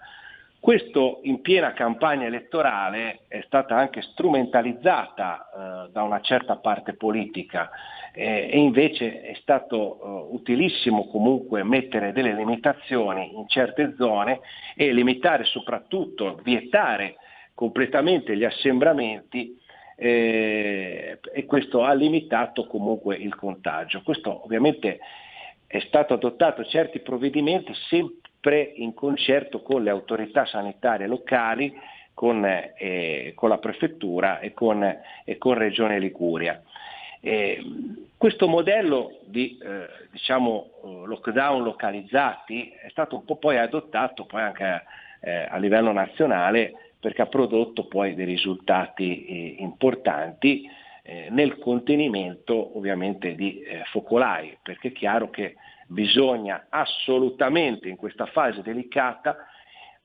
[0.65, 7.69] Questo in piena campagna elettorale è stata anche strumentalizzata eh, da una certa parte politica
[8.11, 14.39] eh, e invece è stato eh, utilissimo comunque mettere delle limitazioni in certe zone
[14.75, 17.17] e limitare soprattutto, vietare
[17.53, 19.55] completamente gli assembramenti
[19.95, 24.01] eh, e questo ha limitato comunque il contagio.
[24.01, 24.97] Questo ovviamente
[25.67, 31.73] è stato adottato certi provvedimenti sempre in concerto con le autorità sanitarie locali,
[32.13, 34.83] con, eh, con la prefettura e con,
[35.23, 36.61] e con Regione Liguria.
[37.19, 37.59] Eh,
[38.17, 44.83] questo modello di eh, diciamo, lockdown localizzati è stato un po' poi adottato poi anche
[45.21, 50.69] eh, a livello nazionale perché ha prodotto poi dei risultati eh, importanti
[51.03, 55.55] eh, nel contenimento ovviamente di eh, focolai, perché è chiaro che
[55.87, 59.35] bisogna assolutamente in questa fase delicata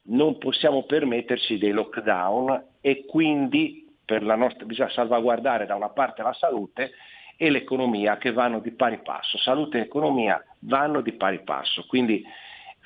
[0.03, 3.87] non possiamo permetterci dei lockdown e quindi
[4.19, 6.93] nostra, bisogna salvaguardare da una parte la salute
[7.37, 9.39] e l'economia che vanno di pari passo.
[9.39, 12.23] Salute e economia vanno di pari passo, quindi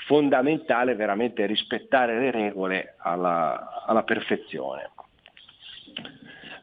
[0.06, 4.90] fondamentale veramente rispettare le regole alla, alla perfezione.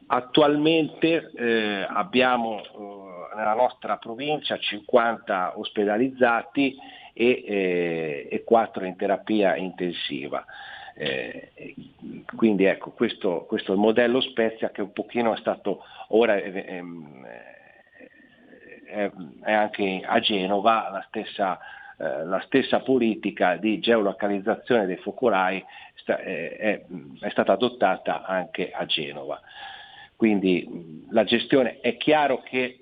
[0.07, 6.75] Attualmente eh, abbiamo eh, nella nostra provincia 50 ospedalizzati
[7.13, 10.45] e, eh, e 4 in terapia intensiva.
[10.93, 11.51] Eh,
[12.35, 16.51] quindi ecco, questo, questo, è il modello Spezia che un pochino è stato ora è,
[18.85, 19.11] è,
[19.41, 21.57] è anche a Genova la stessa
[22.01, 25.63] eh, la stessa politica di geolocalizzazione dei focolai
[25.93, 26.81] sta, eh, è,
[27.19, 29.39] è, stata adottata anche a Genova.
[30.15, 32.80] Quindi la gestione è chiaro che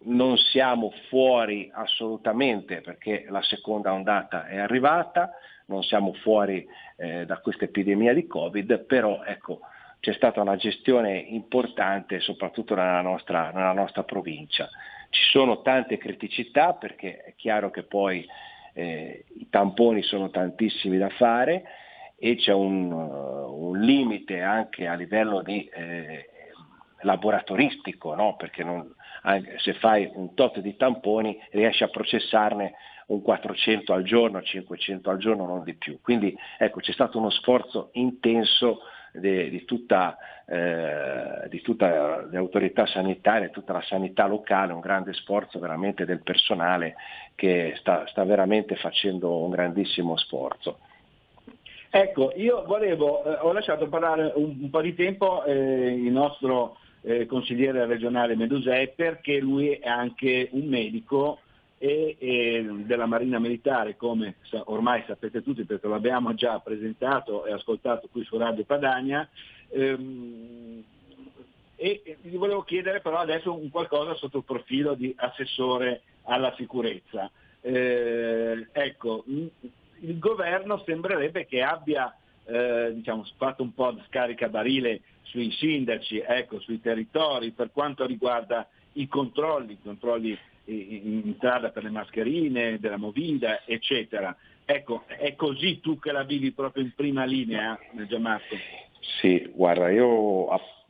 [0.00, 5.32] non siamo fuori assolutamente perché la seconda ondata è arrivata,
[5.66, 9.60] non siamo fuori eh, da questa epidemia di Covid, però ecco,
[10.00, 14.68] c'è stata una gestione importante soprattutto nella nostra, nella nostra provincia.
[15.10, 18.26] Ci sono tante criticità perché è chiaro che poi
[18.74, 21.64] eh, i tamponi sono tantissimi da fare
[22.16, 26.30] e c'è un, uh, un limite anche a livello di, eh,
[27.02, 28.36] laboratoristico, no?
[28.36, 28.94] perché non,
[29.58, 32.74] se fai un tot di tamponi riesci a processarne
[33.08, 36.00] un 400 al giorno, 500 al giorno, non di più.
[36.00, 38.80] Quindi ecco, c'è stato uno sforzo intenso
[39.12, 41.86] di, di, tutta, eh, di tutte
[42.30, 46.96] le autorità sanitarie, tutta la sanità locale, un grande sforzo veramente del personale
[47.34, 50.80] che sta, sta veramente facendo un grandissimo sforzo.
[51.90, 56.76] Ecco, io volevo, eh, ho lasciato parlare un, un po' di tempo eh, il nostro
[57.02, 61.40] eh, consigliere regionale Medusè perché lui è anche un medico
[61.78, 67.52] e, e, della Marina Militare, come ormai sapete tutti perché lo abbiamo già presentato e
[67.52, 69.28] ascoltato qui su Radio Padania.
[69.70, 70.84] Ehm,
[71.80, 77.30] e gli volevo chiedere però adesso un qualcosa sotto il profilo di assessore alla sicurezza.
[77.60, 82.12] Eh, ecco, il governo sembrerebbe che abbia
[82.48, 88.06] eh, diciamo, fatto un po' di scarica barile sui sindaci, ecco, sui territori per quanto
[88.06, 94.34] riguarda i controlli, i controlli in strada per le mascherine, della movida, eccetera.
[94.64, 98.56] Ecco, è così tu che la vivi proprio in prima linea, eh, Gianmarco?
[99.20, 100.48] Sì, guarda, io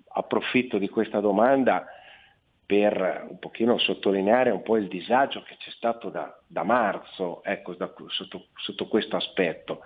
[0.08, 1.86] approfitto di questa domanda
[2.66, 7.74] per un pochino sottolineare un po' il disagio che c'è stato da, da marzo ecco,
[7.74, 9.80] da, sotto, sotto, questo aspetto,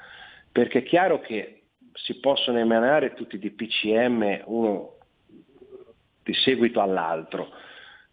[0.50, 1.61] perché è chiaro che
[1.93, 4.97] si possono emanare tutti i DPCM uno
[6.22, 7.51] di seguito all'altro,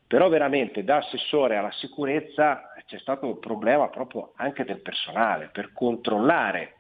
[0.08, 5.72] però veramente da assessore alla sicurezza c'è stato un problema proprio anche del personale per
[5.74, 6.74] controllare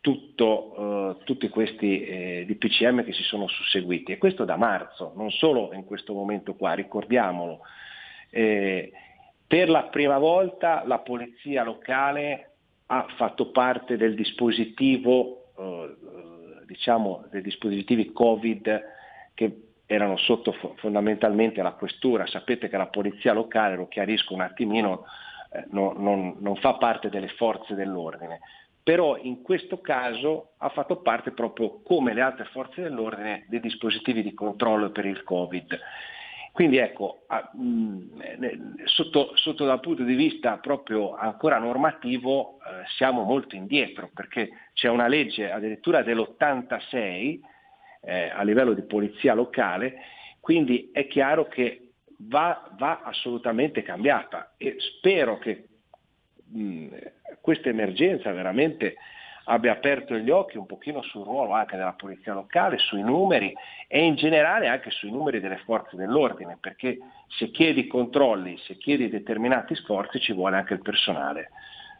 [0.00, 5.30] tutto, eh, tutti questi eh, DPCM che si sono susseguiti e questo da marzo, non
[5.30, 7.60] solo in questo momento qua, ricordiamolo.
[8.30, 8.92] Eh,
[9.46, 12.50] per la prima volta la polizia locale
[12.86, 15.96] ha fatto parte del dispositivo, eh,
[16.66, 18.82] diciamo, dei dispositivi Covid
[19.34, 22.26] che erano sotto fondamentalmente la questura.
[22.26, 25.04] Sapete che la polizia locale, lo chiarisco un attimino,
[25.52, 28.40] eh, no, non, non fa parte delle forze dell'ordine,
[28.82, 34.22] però in questo caso ha fatto parte proprio come le altre forze dell'ordine dei dispositivi
[34.22, 35.78] di controllo per il Covid.
[36.56, 37.26] Quindi ecco,
[38.84, 44.88] sotto, sotto dal punto di vista proprio ancora normativo eh, siamo molto indietro perché c'è
[44.88, 47.40] una legge addirittura dell'86
[48.00, 49.96] eh, a livello di polizia locale,
[50.40, 51.90] quindi è chiaro che
[52.20, 55.66] va, va assolutamente cambiata e spero che
[56.52, 56.86] mh,
[57.42, 58.96] questa emergenza veramente
[59.48, 63.52] abbia aperto gli occhi un pochino sul ruolo anche della polizia locale, sui numeri
[63.86, 69.08] e in generale anche sui numeri delle forze dell'ordine, perché se chiedi controlli, se chiedi
[69.08, 71.50] determinati sforzi ci vuole anche il personale.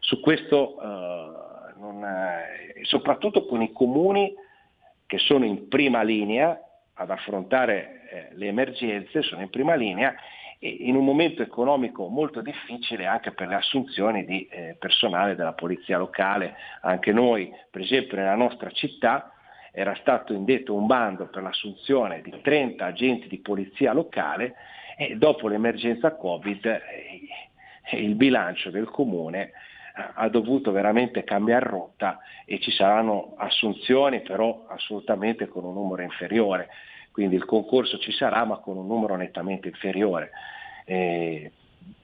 [0.01, 4.35] Su questo, eh, non, eh, soprattutto con i comuni
[5.07, 6.61] che sono in prima linea
[6.95, 10.15] ad affrontare eh, le emergenze, sono in prima linea
[10.61, 15.99] in un momento economico molto difficile anche per le assunzioni di eh, personale della polizia
[15.99, 16.55] locale.
[16.83, 19.33] Anche noi, per esempio nella nostra città,
[19.73, 24.55] era stato indetto un bando per l'assunzione di 30 agenti di polizia locale
[24.97, 29.53] e dopo l'emergenza Covid eh, il bilancio del comune eh,
[30.15, 36.69] ha dovuto veramente cambiare rotta e ci saranno assunzioni però assolutamente con un numero inferiore
[37.17, 40.33] quindi il concorso ci sarà ma con un numero nettamente inferiore.
[40.85, 41.51] Eh,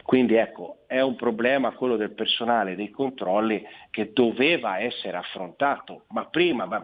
[0.03, 6.25] quindi ecco, è un problema quello del personale, dei controlli che doveva essere affrontato, ma
[6.25, 6.83] prima, ma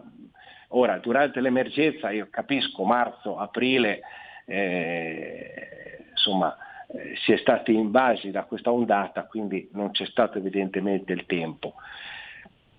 [0.67, 4.01] ora durante l'emergenza io capisco marzo, aprile,
[4.45, 6.55] eh, insomma
[6.87, 11.73] eh, si è stati invasi da questa ondata, quindi non c'è stato evidentemente il tempo.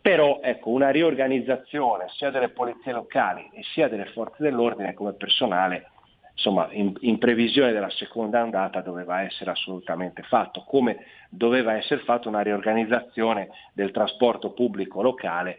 [0.03, 5.90] Però ecco, una riorganizzazione sia delle polizie locali e sia delle forze dell'ordine come personale,
[6.32, 12.30] insomma, in, in previsione della seconda andata doveva essere assolutamente fatto, come doveva essere fatta
[12.30, 15.59] una riorganizzazione del trasporto pubblico locale,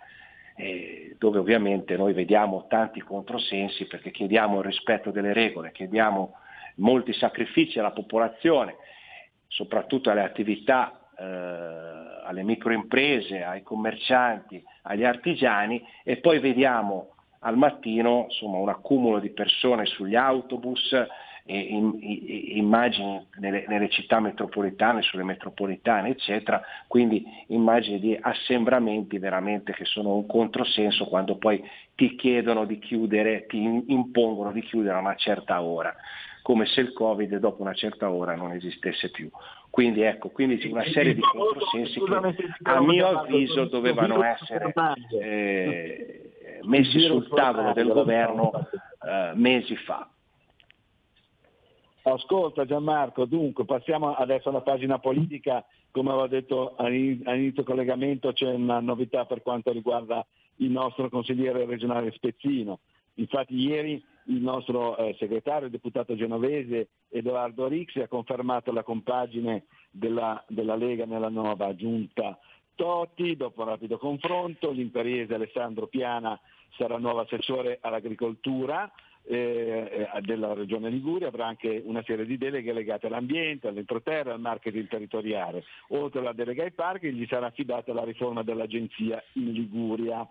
[0.56, 6.34] eh, dove ovviamente noi vediamo tanti controsensi perché chiediamo il rispetto delle regole, chiediamo
[6.78, 8.76] molti sacrifici alla popolazione,
[9.48, 18.58] soprattutto alle attività alle microimprese, ai commercianti, agli artigiani e poi vediamo al mattino insomma,
[18.58, 20.94] un accumulo di persone sugli autobus,
[21.44, 29.18] e in, in, immagini nelle, nelle, città metropolitane, sulle metropolitane, eccetera, quindi immagini di assembramenti
[29.18, 31.64] veramente che sono un controsenso quando poi
[31.96, 33.58] ti chiedono di chiudere, ti
[33.88, 35.96] impongono di chiudere a una certa ora,
[36.42, 39.30] come se il Covid dopo una certa ora non esistesse più.
[39.70, 44.74] Quindi ecco, quindi una serie di controsensi che a mio avviso dovevano essere
[45.20, 46.32] eh,
[46.64, 50.10] messi sul tavolo del governo eh, mesi fa.
[52.04, 58.80] Ascolta Gianmarco, dunque passiamo adesso alla pagina politica, come avevo detto all'inizio collegamento c'è una
[58.80, 60.26] novità per quanto riguarda
[60.58, 62.80] il nostro consigliere regionale Spezzino.
[63.16, 70.44] Infatti ieri il nostro eh, segretario, deputato genovese Edoardo Rixi ha confermato la compagine della,
[70.48, 72.40] della Lega nella nuova giunta
[72.76, 76.40] Toti, dopo un rapido confronto, l'imperiese Alessandro Piana
[76.78, 78.92] sarà nuovo assessore all'agricoltura
[79.24, 84.40] eh, eh, della Regione Liguria, avrà anche una serie di deleghe legate all'ambiente, all'entroterra, al
[84.40, 85.64] marketing territoriale.
[85.90, 90.28] Oltre alla delega ai parchi gli sarà affidata la riforma dell'agenzia in Liguria.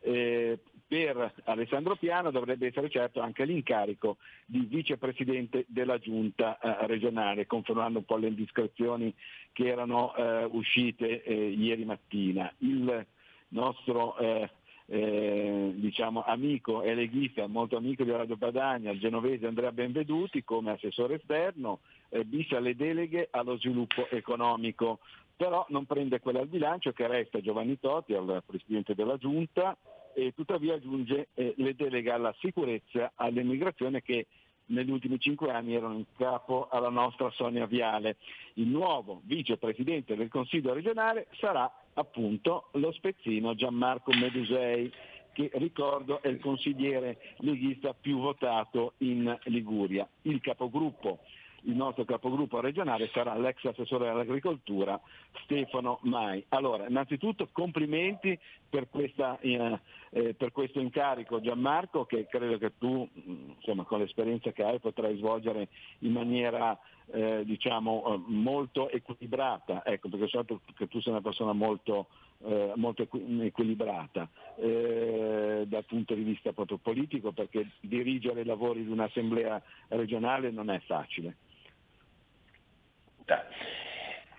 [0.00, 0.58] Eh,
[0.92, 8.00] per Alessandro Piano dovrebbe essere certo anche l'incarico di vicepresidente della giunta eh, regionale, confermando
[8.00, 9.14] un po' le indiscrezioni
[9.52, 12.52] che erano eh, uscite eh, ieri mattina.
[12.58, 13.06] Il
[13.48, 14.50] nostro eh,
[14.84, 20.72] eh, diciamo, amico e leghista, molto amico di Radio Padania, il genovese Andrea Benveduti come
[20.72, 21.78] assessore esterno,
[22.10, 24.98] eh, biscia le deleghe allo sviluppo economico,
[25.34, 29.74] però non prende quella al bilancio che resta Giovanni Totti, al Presidente della Giunta,
[30.14, 34.26] e tuttavia aggiunge eh, le deleghe alla sicurezza, all'immigrazione che
[34.66, 38.16] negli ultimi cinque anni erano in capo alla nostra Sonia Viale.
[38.54, 44.90] Il nuovo vicepresidente del Consiglio regionale sarà appunto lo spezzino Gianmarco Medusei,
[45.32, 50.06] che ricordo è il consigliere leghista più votato in Liguria.
[50.22, 51.20] Il capogruppo
[51.64, 55.00] il nostro capogruppo regionale sarà l'ex assessore all'agricoltura
[55.44, 56.44] Stefano Mai.
[56.48, 59.78] Allora, innanzitutto complimenti per, questa, eh,
[60.10, 65.16] eh, per questo incarico Gianmarco che credo che tu insomma, con l'esperienza che hai potrai
[65.16, 65.68] svolgere
[66.00, 66.78] in maniera
[67.12, 70.44] eh, diciamo, eh, molto equilibrata, ecco, perché so
[70.76, 72.08] che tu sei una persona molto,
[72.44, 73.06] eh, molto
[73.40, 80.50] equilibrata eh, dal punto di vista proprio politico, perché dirigere i lavori di un'assemblea regionale
[80.50, 81.36] non è facile.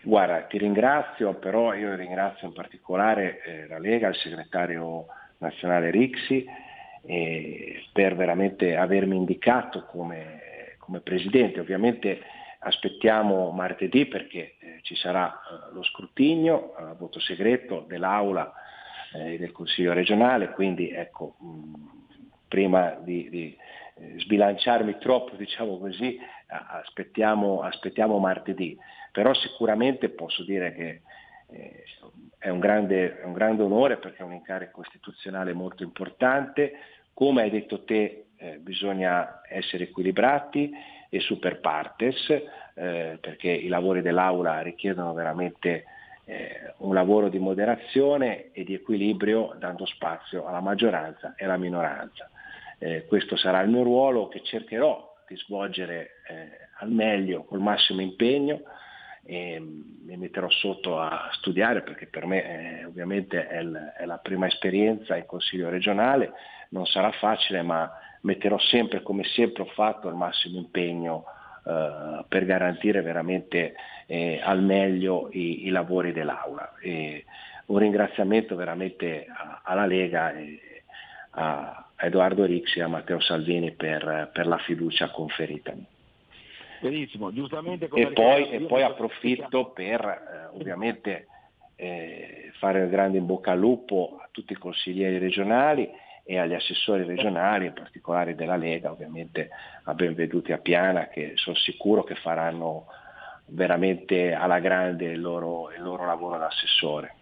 [0.01, 5.05] Guarda, ti ringrazio, però io ringrazio in particolare eh, la Lega, il segretario
[5.37, 6.45] nazionale Rixi,
[7.05, 11.59] eh, per veramente avermi indicato come, come presidente.
[11.59, 12.21] Ovviamente
[12.59, 18.53] aspettiamo martedì perché eh, ci sarà eh, lo scrutinio a voto segreto dell'Aula
[19.13, 21.73] e eh, del Consiglio regionale, quindi ecco, mh,
[22.47, 23.57] prima di, di
[23.95, 26.19] eh, sbilanciarmi troppo, diciamo così,
[26.53, 28.77] aspettiamo, aspettiamo, martedì,
[29.11, 31.01] però sicuramente posso dire che
[31.51, 31.83] eh,
[32.37, 36.73] è, un grande, è un grande onore perché è un incarico costituzionale molto importante,
[37.13, 40.71] come hai detto te eh, bisogna essere equilibrati,
[41.13, 42.27] e super partes,
[42.73, 45.85] eh, perché i lavori dell'Aula richiedono veramente
[46.25, 52.31] eh, un lavoro di moderazione e di equilibrio dando spazio alla maggioranza e alla minoranza.
[52.79, 56.49] Eh, questo sarà il mio ruolo che cercherò di svolgere eh,
[56.79, 58.61] al meglio, col massimo impegno
[59.25, 64.17] e mi metterò sotto a studiare perché per me eh, ovviamente è, l- è la
[64.17, 66.33] prima esperienza in Consiglio regionale,
[66.69, 67.89] non sarà facile ma
[68.21, 71.25] metterò sempre, come sempre ho fatto, il massimo impegno
[71.65, 76.73] eh, per garantire veramente eh, al meglio i, i lavori dell'Aula.
[76.81, 77.25] E
[77.67, 80.59] un ringraziamento veramente a, alla Lega e
[81.31, 85.85] a Edoardo Rixi e a Matteo Salvini per, per la fiducia conferitami.
[86.81, 91.27] Benissimo, giustamente e poi, e poi approfitto per eh, ovviamente
[91.77, 95.89] eh, fare un grande in bocca al lupo a tutti i consiglieri regionali
[96.25, 99.49] e agli assessori regionali, in particolare della Lega, ovviamente
[99.83, 102.87] a benveduti a Piana, che sono sicuro che faranno
[103.45, 107.15] veramente alla grande il loro, il loro lavoro da assessore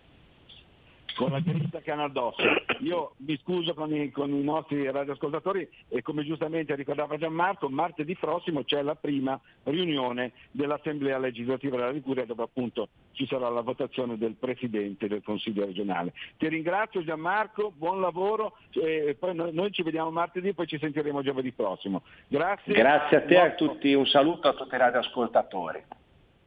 [1.15, 2.41] con la crista che hanno addosso.
[2.79, 8.15] Io mi scuso con i, con i, nostri radioascoltatori e come giustamente ricordava Gianmarco, martedì
[8.15, 14.17] prossimo c'è la prima riunione dell'Assemblea legislativa della Liguria dove appunto ci sarà la votazione
[14.17, 16.13] del Presidente del Consiglio regionale.
[16.37, 20.77] Ti ringrazio Gianmarco, buon lavoro, e poi noi, noi ci vediamo martedì e poi ci
[20.77, 22.03] sentiremo giovedì prossimo.
[22.27, 22.73] Grazie.
[22.73, 25.83] Grazie a te e a tutti, un saluto a tutti i radioascoltatori.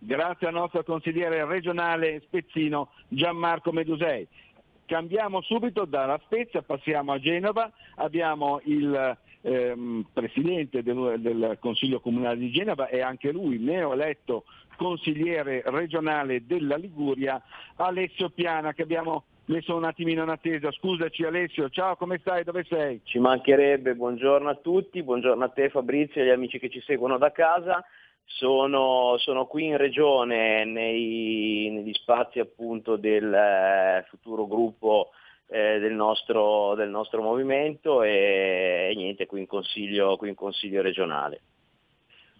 [0.04, 4.28] Grazie al nostro consigliere regionale Spezzino Gianmarco Medusei.
[4.86, 12.38] Cambiamo subito dalla Spezia, passiamo a Genova, abbiamo il ehm, presidente del, del, Consiglio Comunale
[12.38, 14.44] di Genova e anche lui neoeletto
[14.76, 17.40] consigliere regionale della Liguria,
[17.76, 20.70] Alessio Piana, che abbiamo messo un attimino in attesa.
[20.70, 22.44] Scusaci Alessio, ciao, come stai?
[22.44, 23.00] Dove sei?
[23.04, 27.18] Ci mancherebbe, buongiorno a tutti, buongiorno a te Fabrizio e agli amici che ci seguono
[27.18, 27.84] da casa.
[28.26, 35.10] Sono, sono, qui in regione nei, negli spazi appunto del eh, futuro gruppo
[35.46, 41.40] eh, del, nostro, del, nostro, movimento e, e niente qui in, qui in consiglio regionale.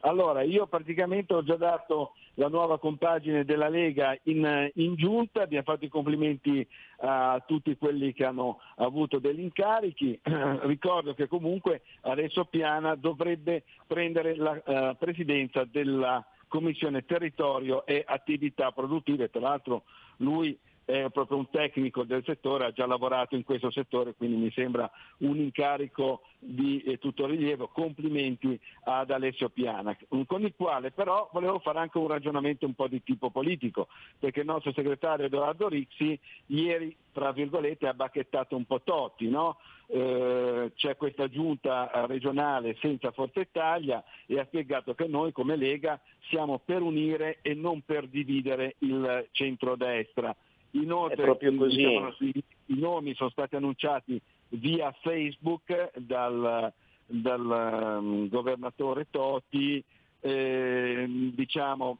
[0.04, 5.64] Allora, io praticamente ho già dato la nuova compagine della Lega in, in, giunta, abbiamo
[5.64, 6.66] fatto i complimenti
[6.98, 10.20] a tutti quelli che hanno avuto degli incarichi,
[10.64, 18.72] ricordo che comunque adesso Piana dovrebbe prendere la uh, presidenza della Commissione Territorio e Attività
[18.72, 19.84] Produttive, tra l'altro
[20.18, 24.50] lui è proprio un tecnico del settore, ha già lavorato in questo settore, quindi mi
[24.52, 27.68] sembra un incarico di eh, tutto rilievo.
[27.68, 29.96] Complimenti ad Alessio Piana,
[30.26, 33.88] con il quale però volevo fare anche un ragionamento un po' di tipo politico,
[34.18, 39.56] perché il nostro segretario Edoardo Rixi ieri, tra virgolette, ha bacchettato un po' Totti, no?
[39.86, 46.00] eh, c'è questa giunta regionale senza Forza Italia e ha spiegato che noi come Lega
[46.28, 50.34] siamo per unire e non per dividere il centrodestra.
[50.74, 51.76] Inoltre, È proprio così.
[51.76, 56.72] Diciamo, i, i, nomi sono stati annunciati via Facebook dal,
[57.06, 59.82] dal um, governatore Toti,
[60.20, 61.98] eh, diciamo,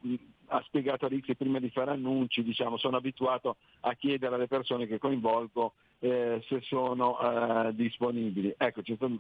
[0.49, 4.87] ha spiegato a Rixi prima di fare annunci, diciamo, sono abituato a chiedere alle persone
[4.87, 8.55] che coinvolgo eh, se sono eh, disponibili.
[8.57, 9.19] Ecco, c'è stato,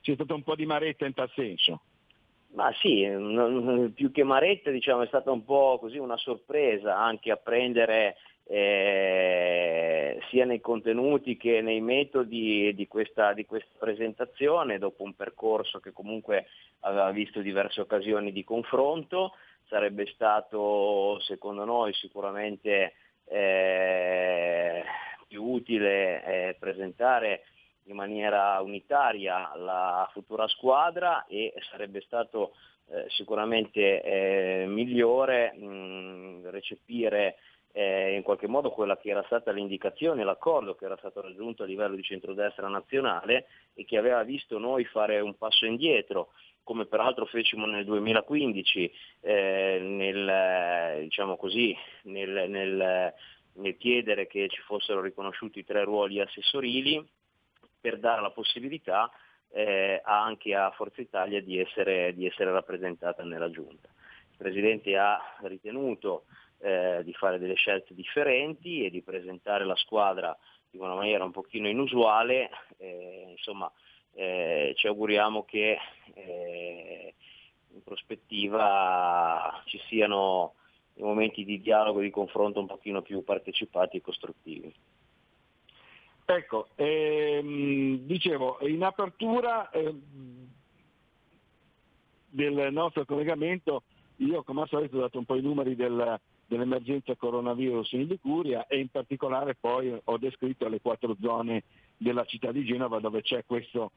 [0.00, 1.80] c'è stato un po' di maretta in tal senso.
[2.54, 3.06] Ma sì,
[3.94, 8.16] più che maretta diciamo, è stata un po' così una sorpresa anche apprendere
[8.48, 15.80] eh, sia nei contenuti che nei metodi di questa, di questa, presentazione, dopo un percorso
[15.80, 16.46] che comunque
[16.80, 19.32] aveva visto diverse occasioni di confronto,
[19.68, 22.94] sarebbe stato secondo noi sicuramente
[23.24, 24.84] eh,
[25.26, 27.42] più utile eh, presentare
[27.84, 32.52] in maniera unitaria la futura squadra e sarebbe stato
[32.88, 37.36] eh, sicuramente eh, migliore mh, recepire
[37.78, 41.66] eh, in qualche modo quella che era stata l'indicazione, l'accordo che era stato raggiunto a
[41.66, 46.30] livello di centrodestra nazionale e che aveva visto noi fare un passo indietro,
[46.62, 53.12] come peraltro fecimo nel 2015 eh, nel, diciamo così, nel, nel,
[53.52, 57.06] nel chiedere che ci fossero riconosciuti tre ruoli assessorili
[57.78, 59.10] per dare la possibilità
[59.50, 63.88] eh, anche a Forza Italia di essere, di essere, rappresentata nella Giunta.
[64.30, 66.24] Il Presidente ha ritenuto
[66.58, 70.36] eh, di fare delle scelte differenti e di presentare la squadra
[70.70, 73.70] in una maniera un pochino inusuale, eh, insomma
[74.12, 75.78] eh, ci auguriamo che
[76.14, 77.14] eh,
[77.72, 80.54] in prospettiva ci siano
[80.94, 84.74] momenti di dialogo e di confronto un pochino più partecipati e costruttivi.
[86.24, 89.94] Ecco, ehm, dicevo, in apertura eh,
[92.28, 93.82] del nostro collegamento
[94.16, 98.66] io come al solito ho dato un po' i numeri del, dell'emergenza coronavirus in Liguria
[98.66, 101.64] e in particolare poi ho descritto le quattro zone
[101.96, 103.90] della città di Genova dove c'è questo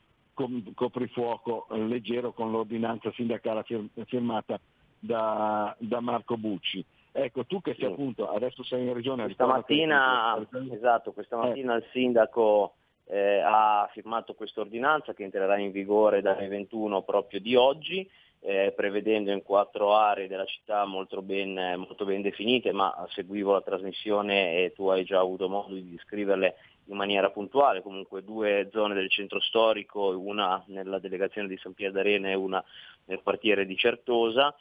[0.73, 3.65] coprifuoco leggero con l'ordinanza sindacale
[4.05, 4.59] firmata
[4.97, 6.83] da, da Marco Bucci.
[7.11, 7.91] Ecco, tu che sei sì.
[7.91, 9.23] appunto, adesso sei in regione...
[9.23, 10.73] Questa mattina, che...
[10.73, 11.47] esatto, questa eh.
[11.47, 11.77] mattina eh.
[11.77, 17.55] il sindaco eh, ha firmato questa ordinanza che entrerà in vigore dalle 21 proprio di
[17.55, 18.09] oggi,
[18.41, 23.61] eh, prevedendo in quattro aree della città molto ben, molto ben, definite, ma seguivo la
[23.61, 26.55] trasmissione e tu hai già avuto modo di descriverle
[26.85, 31.91] in maniera puntuale, comunque due zone del centro storico, una nella delegazione di San Pier
[31.91, 32.63] d'Arena e una
[33.05, 34.55] nel quartiere di Certosa,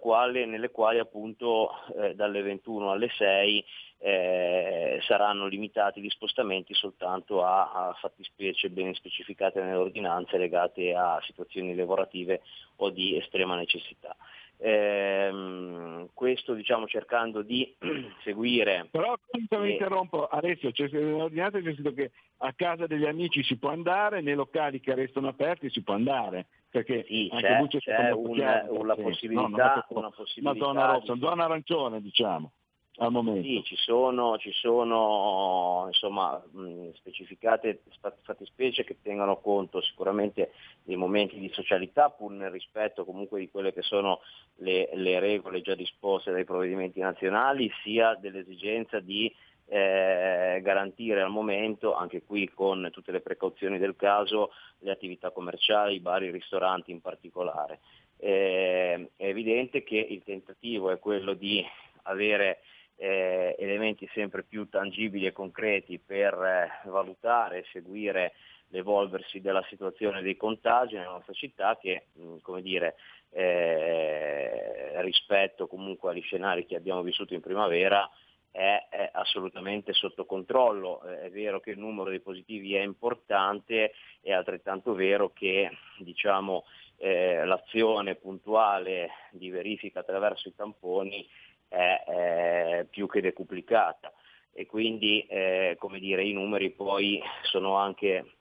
[0.00, 3.64] quale, nelle quali appunto eh, dalle 21 alle 6
[3.98, 11.20] eh, saranno limitati gli spostamenti soltanto a, a fattispecie ben specificate nelle ordinanze legate a
[11.24, 12.42] situazioni lavorative
[12.76, 14.16] o di estrema necessità.
[14.58, 17.74] Eh, questo diciamo cercando di
[18.24, 18.88] seguire.
[18.90, 19.14] Però
[19.48, 23.70] se mi interrompo, adesso c'è nell'ordinanza c'è scritto che a casa degli amici si può
[23.70, 26.46] andare, nei locali che restano aperti si può andare.
[26.70, 30.50] Perché sì, c'è, c'è un, una, possibilità, no, una possibilità.
[30.50, 31.20] Una zona rossa, di...
[31.20, 32.52] zona arancione diciamo
[32.98, 33.42] al momento.
[33.42, 37.82] Sì, ci sono, ci sono insomma, mh, specificate
[38.22, 40.52] fattispecie che tengano conto sicuramente
[40.82, 44.20] dei momenti di socialità pur nel rispetto comunque di quelle che sono
[44.56, 49.32] le, le regole già disposte dai provvedimenti nazionali, sia dell'esigenza di
[49.68, 55.96] eh, garantire al momento, anche qui con tutte le precauzioni del caso, le attività commerciali,
[55.96, 57.80] i bar, i ristoranti in particolare.
[58.18, 61.62] Eh, è evidente che il tentativo è quello di
[62.04, 62.60] avere
[62.96, 68.32] eh, elementi sempre più tangibili e concreti per eh, valutare e seguire
[68.68, 72.96] l'evolversi della situazione dei contagi nella nostra città che, mh, come dire,
[73.30, 78.08] eh, rispetto comunque agli scenari che abbiamo vissuto in primavera
[78.50, 81.02] è, è assolutamente sotto controllo.
[81.02, 83.92] Eh, è vero che il numero dei positivi è importante,
[84.22, 86.64] è altrettanto vero che diciamo,
[86.96, 91.28] eh, l'azione puntuale di verifica attraverso i tamponi
[91.68, 94.12] è, è più che decuplicata
[94.52, 98.36] e quindi eh, come dire, i numeri poi sono anche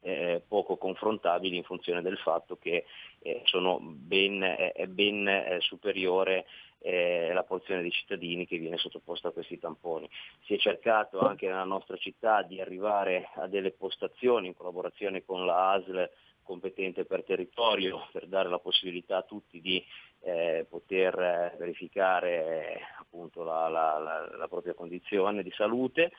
[0.00, 2.84] eh, poco confrontabili in funzione del fatto che
[3.20, 3.42] eh,
[3.80, 4.40] ben,
[4.72, 6.46] è ben eh, superiore
[6.80, 10.08] eh, la porzione di cittadini che viene sottoposta a questi tamponi.
[10.44, 15.44] Si è cercato anche nella nostra città di arrivare a delle postazioni in collaborazione con
[15.44, 16.08] la ASL
[16.44, 19.84] competente per territorio per dare la possibilità a tutti di
[20.20, 26.12] eh, poter eh, verificare appunto la, la, la, la, propria condizione di salute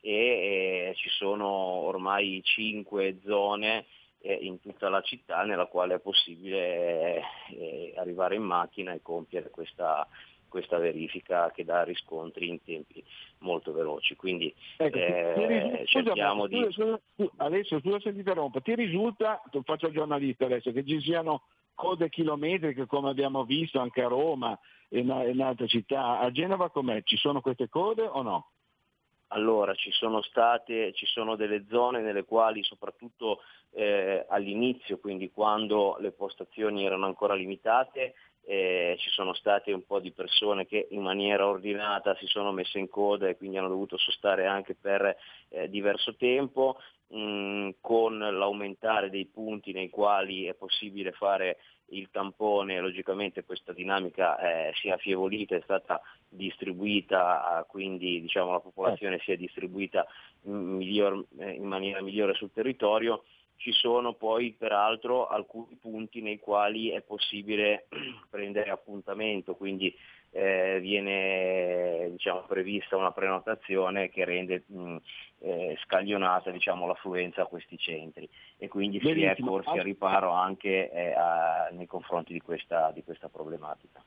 [0.00, 0.12] e
[0.90, 3.86] eh, ci sono ormai cinque zone
[4.20, 7.22] eh, in tutta la città nella quale è possibile
[7.96, 10.06] arrivare in macchina e compiere questa,
[10.50, 13.02] questa verifica che dà riscontri in tempi
[13.38, 14.16] molto veloci.
[14.16, 16.66] Quindi ecco, eh, cerchiamo di...
[17.36, 21.44] Adesso tu ti interrompo, ti risulta, faccio il giornalista adesso, che ci siano
[21.80, 24.56] code chilometriche come abbiamo visto anche a Roma
[24.90, 26.18] e in, in altre città.
[26.18, 27.02] A Genova com'è?
[27.02, 28.50] Ci sono queste code o no?
[29.28, 33.40] Allora, ci sono state, ci sono delle zone nelle quali soprattutto
[33.70, 38.14] eh, all'inizio, quindi quando le postazioni erano ancora limitate,
[38.44, 42.78] eh, ci sono state un po' di persone che in maniera ordinata si sono messe
[42.78, 45.16] in coda e quindi hanno dovuto sostare anche per
[45.48, 51.58] eh, diverso tempo, mh, mm, con l'aumentare dei punti nei quali è possibile fare
[51.92, 58.60] il tampone, logicamente questa dinamica eh, si è affievolita, è stata distribuita, quindi diciamo, la
[58.60, 60.06] popolazione si è distribuita
[60.42, 63.24] in, miglior, eh, in maniera migliore sul territorio
[63.60, 67.86] ci sono poi peraltro alcuni punti nei quali è possibile
[68.30, 69.94] prendere appuntamento, quindi
[70.30, 74.96] eh, viene diciamo, prevista una prenotazione che rende mh,
[75.40, 78.26] eh, scaglionata diciamo, l'affluenza a questi centri
[78.56, 79.34] e quindi Benissimo.
[79.34, 84.02] si è corsi a riparo anche eh, a, nei confronti di questa, di questa problematica.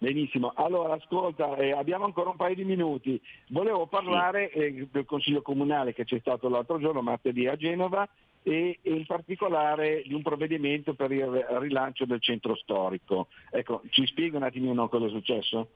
[0.00, 3.20] Benissimo, allora ascolta, eh, abbiamo ancora un paio di minuti.
[3.48, 8.08] Volevo parlare eh, del Consiglio Comunale che c'è stato l'altro giorno, martedì a Genova,
[8.48, 11.24] e, in particolare di un provvedimento per il
[11.58, 13.28] rilancio del centro storico.
[13.50, 15.72] Ecco, ci spiega un attimino cosa è successo?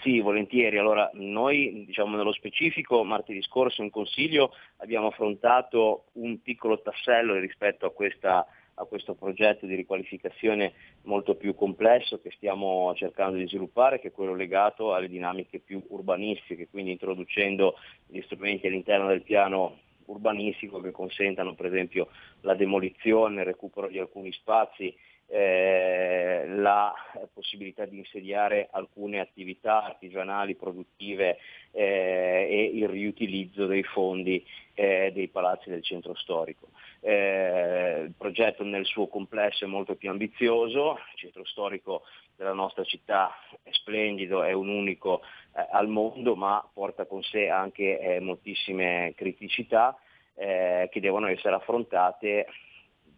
[0.00, 0.78] Sì, volentieri.
[0.78, 7.84] Allora, noi diciamo nello specifico martedì scorso in Consiglio abbiamo affrontato un piccolo tassello rispetto
[7.86, 8.46] a questa
[8.76, 10.72] a questo progetto di riqualificazione
[11.02, 15.80] molto più complesso che stiamo cercando di sviluppare, che è quello legato alle dinamiche più
[15.90, 17.76] urbanistiche, quindi introducendo
[18.08, 22.08] gli strumenti all'interno del piano urbanistico che consentano per esempio
[22.40, 24.94] la demolizione, il recupero di alcuni spazi,
[25.26, 26.92] eh, la
[27.32, 31.38] possibilità di insediare alcune attività artigianali produttive
[31.72, 34.44] eh, e il riutilizzo dei fondi
[34.74, 36.68] eh, dei palazzi del centro storico.
[37.00, 42.02] Eh, il progetto nel suo complesso è molto più ambizioso, il centro storico
[42.36, 43.32] della nostra città
[43.62, 45.22] è splendido, è un unico
[45.56, 49.96] eh, al mondo, ma porta con sé anche eh, moltissime criticità
[50.36, 52.48] che devono essere affrontate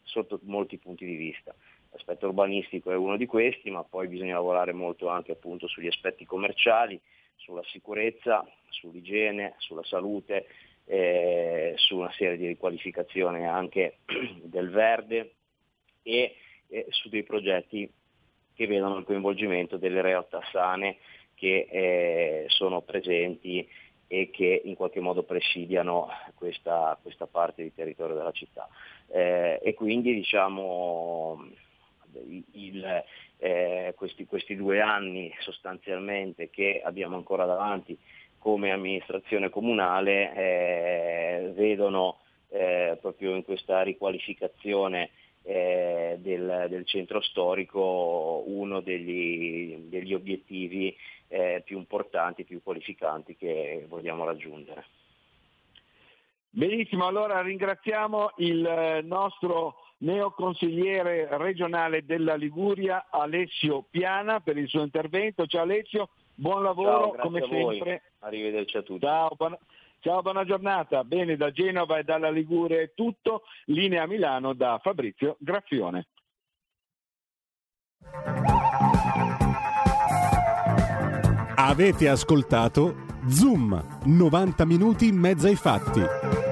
[0.02, 1.55] sotto molti punti di vista.
[1.97, 6.26] L'aspetto urbanistico è uno di questi, ma poi bisogna lavorare molto anche appunto sugli aspetti
[6.26, 7.01] commerciali,
[7.36, 10.47] sulla sicurezza, sull'igiene, sulla salute,
[10.84, 13.98] eh, su una serie di riqualificazioni anche
[14.43, 15.32] del verde
[16.02, 16.36] e
[16.68, 17.90] eh, su dei progetti
[18.56, 20.96] che vedono il coinvolgimento delle realtà sane
[21.34, 23.68] che eh, sono presenti
[24.08, 28.68] e che in qualche modo presidiano questa, questa parte di territorio della città.
[29.08, 31.48] Eh, e quindi diciamo
[32.52, 33.04] il,
[33.38, 37.98] eh, questi, questi due anni sostanzialmente che abbiamo ancora davanti
[38.38, 45.10] come amministrazione comunale eh, vedono eh, proprio in questa riqualificazione
[45.48, 50.94] eh, del, del, centro storico uno degli, degli obiettivi
[51.28, 54.85] eh, più importanti, più qualificanti che vogliamo raggiungere.
[56.51, 65.47] Benissimo, allora ringraziamo il nostro neoconsigliere regionale della Liguria Alessio Piana per il suo intervento.
[65.47, 68.02] Ciao Alessio, buon lavoro Ciao, come sempre.
[68.20, 69.01] Arrivederci a tutti.
[69.01, 69.59] Ciao, buona,
[70.06, 71.02] ciao, buona giornata.
[71.02, 73.42] Bene, da Genova e dalla Liguria è tutto.
[73.64, 76.06] Linea Milano da Fabrizio Graffione.
[81.56, 82.94] Avete ascoltato
[83.26, 86.45] Zoom, 90 minuti in mezzo ai fatti.